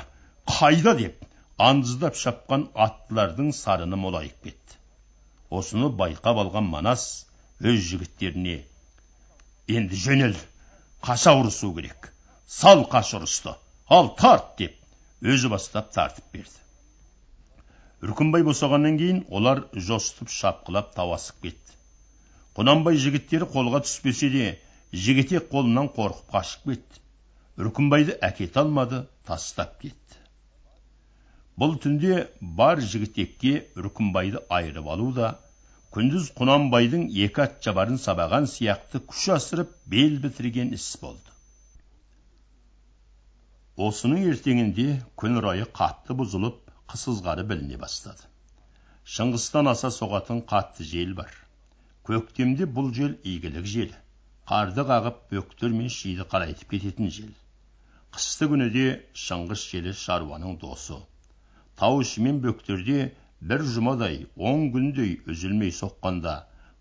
қайда 0.57 0.93
деп 0.99 1.23
андыздап 1.69 2.17
шапқан 2.23 2.67
аттылардың 2.87 3.53
сарыны 3.59 3.97
молайып 4.03 4.43
кетті 4.47 4.77
осыны 5.59 5.89
байқап 6.01 6.41
алған 6.43 6.67
манас 6.73 7.05
өз 7.71 7.79
жігіттеріне 7.89 8.59
енді 9.79 10.01
жөнел 10.03 10.35
қаша 11.07 11.33
ұрысу 11.39 11.71
керек 11.79 12.11
сал 12.59 12.85
қаш 12.91 13.15
ұрысты 13.19 13.55
ал 13.97 14.13
тарт 14.21 14.53
деп 14.61 15.27
өзі 15.33 15.49
бастап 15.55 15.89
тартып 15.95 16.29
берді 16.37 18.07
үркімбай 18.07 18.45
босағаннан 18.45 19.01
кейін 19.01 19.23
олар 19.39 19.63
жосытып 19.89 20.29
шапқылап 20.37 20.93
тавасып 20.95 21.41
кетті 21.47 21.77
құнанбай 22.59 23.01
жігіттері 23.01 23.49
қолға 23.53 23.81
түспесе 23.87 24.29
де 24.33 24.47
жігітек 24.93 25.49
қолынан 25.51 25.89
қорқып 25.97 26.33
қашып 26.35 26.69
кетті 26.71 27.01
үркімбайды 27.65 28.19
әкете 28.29 28.61
алмады 28.61 29.01
тастап 29.27 29.77
кетті. 29.81 30.21
Бұл 31.57 31.77
түнде 31.83 32.17
бар 32.57 32.81
жігітекке 32.91 33.53
үркімбайды 33.81 34.43
айырып 34.57 34.89
алу 34.93 35.07
да 35.15 35.29
күндіз 35.95 36.27
құнанбайдың 36.37 37.07
екі 37.25 37.43
ат 37.45 37.55
жабарын 37.65 37.97
сабаған 38.03 38.45
сияқты 38.51 39.01
күш 39.13 39.23
асырып 39.35 39.71
бел 39.93 40.19
бітірген 40.25 40.73
іс 40.77 40.85
болды. 41.01 41.33
Осының 43.87 44.27
ертеңінде 44.33 44.87
күн 45.21 45.41
райы 45.45 45.65
қатты 45.79 46.17
бұзылып 46.19 46.61
қыс 46.93 47.07
ызғары 47.13 47.47
біліне 47.49 47.81
бастады. 47.81 48.29
Шыңғыстан 49.15 49.71
аса 49.73 49.91
соғатын 49.97 50.43
қатты 50.51 50.85
жел 50.91 51.17
бар. 51.17 51.33
Көктемде 52.07 52.69
бұл 52.77 52.93
жел 52.99 53.17
игілік 53.33 53.65
жел. 53.73 53.91
Қарды 54.49 54.85
қағып 54.89 55.19
бөктер 55.33 55.73
мен 55.75 55.89
шиді 55.97 56.25
қарайтып 56.31 56.73
кететін 56.77 57.11
жел. 57.17 57.33
Қысты 58.17 58.47
күніде 58.49 58.83
шыңғыс 59.23 59.63
желі 59.71 59.91
шаруаның 60.03 60.55
досы. 60.61 60.95
Тау 61.77 61.99
іші 62.03 62.23
мен 62.25 62.37
бөктерде 62.45 63.01
бір 63.49 63.65
жұмадай 63.73 64.15
он 64.51 64.63
күндей 64.75 65.11
үзілмей 65.33 65.73
соққанда 65.79 66.33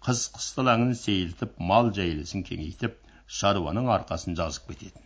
қыз 0.07 0.23
қыстылаңын 0.37 0.95
сейілтіп 1.01 1.59
мал 1.71 1.91
жайылысын 1.99 2.45
кеңейтіп 2.51 2.97
шаруаның 3.41 3.91
арқасын 3.97 4.39
жазып 4.39 4.71
кететін. 4.71 5.05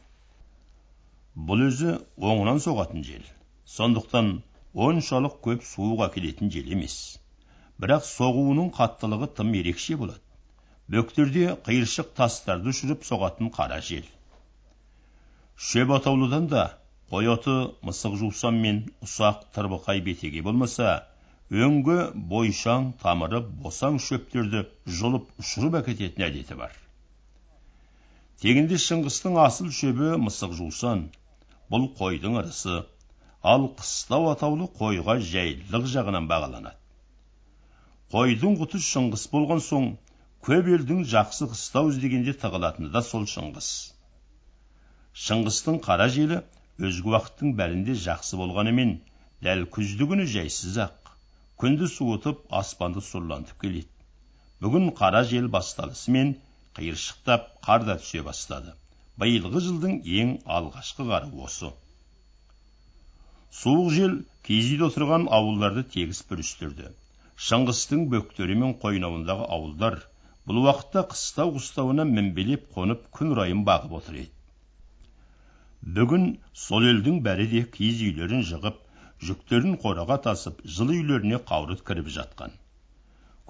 Бұл 1.50 1.66
өзі 1.66 1.96
оңынан 2.30 2.62
соғатын 2.68 3.02
жел. 3.10 3.26
Сондықтан 3.74 4.30
оншалық 4.86 5.40
көп 5.48 5.66
суық 5.72 6.04
әкелетін 6.06 6.54
жел 6.54 6.70
емес. 6.78 6.96
Бірақ 7.82 8.06
соғуының 8.12 8.70
қаттылығы 8.78 9.32
тым 9.40 9.54
ерекше 9.64 9.98
болады. 10.04 10.22
Бөктерде 10.94 11.56
қиыршық 11.66 12.14
тастарды 12.22 12.70
ұшырып 12.76 13.06
соғатын 13.10 13.50
қара 13.58 13.82
жел. 13.90 14.06
Шөп 15.68 15.90
атаулыдан 15.92 16.46
да 16.50 16.60
қой 17.12 17.26
оты 17.30 17.54
мысық 17.86 18.14
жусан 18.20 18.60
мен 18.64 18.76
ұсақ 19.06 19.42
тырбықай 19.56 20.00
бетеге 20.06 20.40
болмаса 20.46 20.92
өңгі 21.66 21.96
бойшаң 22.30 22.86
тамыры 23.02 23.40
босаң 23.64 23.98
шөптерді 24.06 24.62
жұлып 25.00 25.26
ұшырып 25.42 25.76
әкететін 25.82 26.24
әдеті 26.28 26.56
бар. 26.62 26.72
Тегінде 28.40 28.80
шыңғыстың 28.86 29.36
асыл 29.44 29.68
шөбі 29.80 30.14
мысық 30.28 30.56
жусан 30.62 31.04
бұл 31.74 31.90
қойдың 32.00 32.40
ырысы 32.40 32.80
ал 33.54 33.68
қыстау 33.82 34.30
атаулы 34.32 34.72
қойға 34.80 35.20
жайлылық 35.34 35.88
жағынан 35.98 36.30
бағаланады. 36.30 36.76
Қойдың 38.16 38.56
құты 38.64 38.80
шыңғыс 38.88 39.28
болған 39.36 39.60
соң 39.68 39.94
көп 40.48 40.72
елдің 40.76 41.04
жақсы 41.14 41.52
қыстау 41.52 41.92
іздегенде 41.92 42.38
тығылатыны 42.44 42.94
да 42.96 43.04
сол 43.12 43.28
шыңғыс. 43.28 43.74
Шыңғыстың 45.26 45.78
қара 45.86 46.06
желі 46.16 46.38
өзге 46.88 47.12
уақыттың 47.14 47.54
бәрінде 47.60 47.96
жақсы 48.04 48.38
болғанымен 48.40 48.92
дәл 49.46 49.64
күзді 49.76 50.08
күні 50.12 50.26
жайсыз 50.34 50.78
ақ. 50.86 51.12
Күнді 51.60 51.88
суытып 51.94 52.44
аспанды 52.60 53.02
сұрлантып 53.08 53.60
келеді. 53.64 53.90
Бүгін 54.64 54.90
қара 55.00 55.24
жел 55.32 55.48
басталысымен 55.56 56.34
қиыршықтап 56.78 57.50
қар 57.66 57.84
да 57.88 57.98
түсе 58.00 58.24
бастады. 58.30 58.72
Биылғы 59.20 59.64
жылдың 59.66 60.00
ең 60.22 60.34
алғашқы 60.58 61.08
қары 61.10 61.32
осы. 61.48 61.74
Суық 63.60 63.92
жел 63.96 64.18
киіз 64.46 64.72
үйде 64.74 64.88
отырған 64.88 65.28
ауылдарды 65.36 65.84
тегіс 65.94 66.22
бүрістірді 66.30 66.92
шыңғыстың 67.48 68.00
бөктері 68.12 68.54
мен 68.62 68.72
қойнауындағы 68.80 69.46
ауылдар 69.56 69.94
бұл 70.48 70.58
уақытта 70.62 71.06
қыстау 71.12 71.54
қыстауына 71.54 72.04
мінбелеп 72.08 72.66
қонып 72.74 73.06
күн 73.16 73.32
райын 73.38 73.62
бағып 73.68 73.94
отыр 73.98 74.18
еді. 74.22 74.39
Бүгін 75.80 76.24
сол 76.62 76.86
елдің 76.88 77.20
бәрі 77.24 77.46
де 77.52 77.60
киіз 77.76 78.00
үйлерін 78.08 78.42
жығып 78.48 78.80
жүктерін 79.28 79.78
қораға 79.84 80.18
тасып 80.26 80.60
жылы 80.76 80.98
үйлеріне 81.00 81.40
қаурыт 81.50 81.80
кіріп 81.88 82.10
жатқан. 82.16 82.52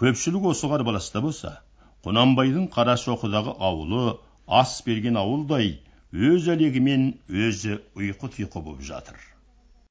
Көпшілік 0.01 0.47
осы 0.53 0.71
қарбаласта 0.71 1.23
болса 1.25 1.57
құнанбайдың 2.07 2.71
қарашоқыдағы 2.77 3.57
ауылы 3.71 4.19
ас 4.61 4.79
берген 4.87 5.19
ауылдай 5.21 5.75
өз 6.31 6.49
әлегімен 6.55 7.11
өзі 7.29 7.81
ұйқы 7.99 8.31
тұйқы 8.37 8.62
боп 8.64 8.81
жатыр. 8.83 9.30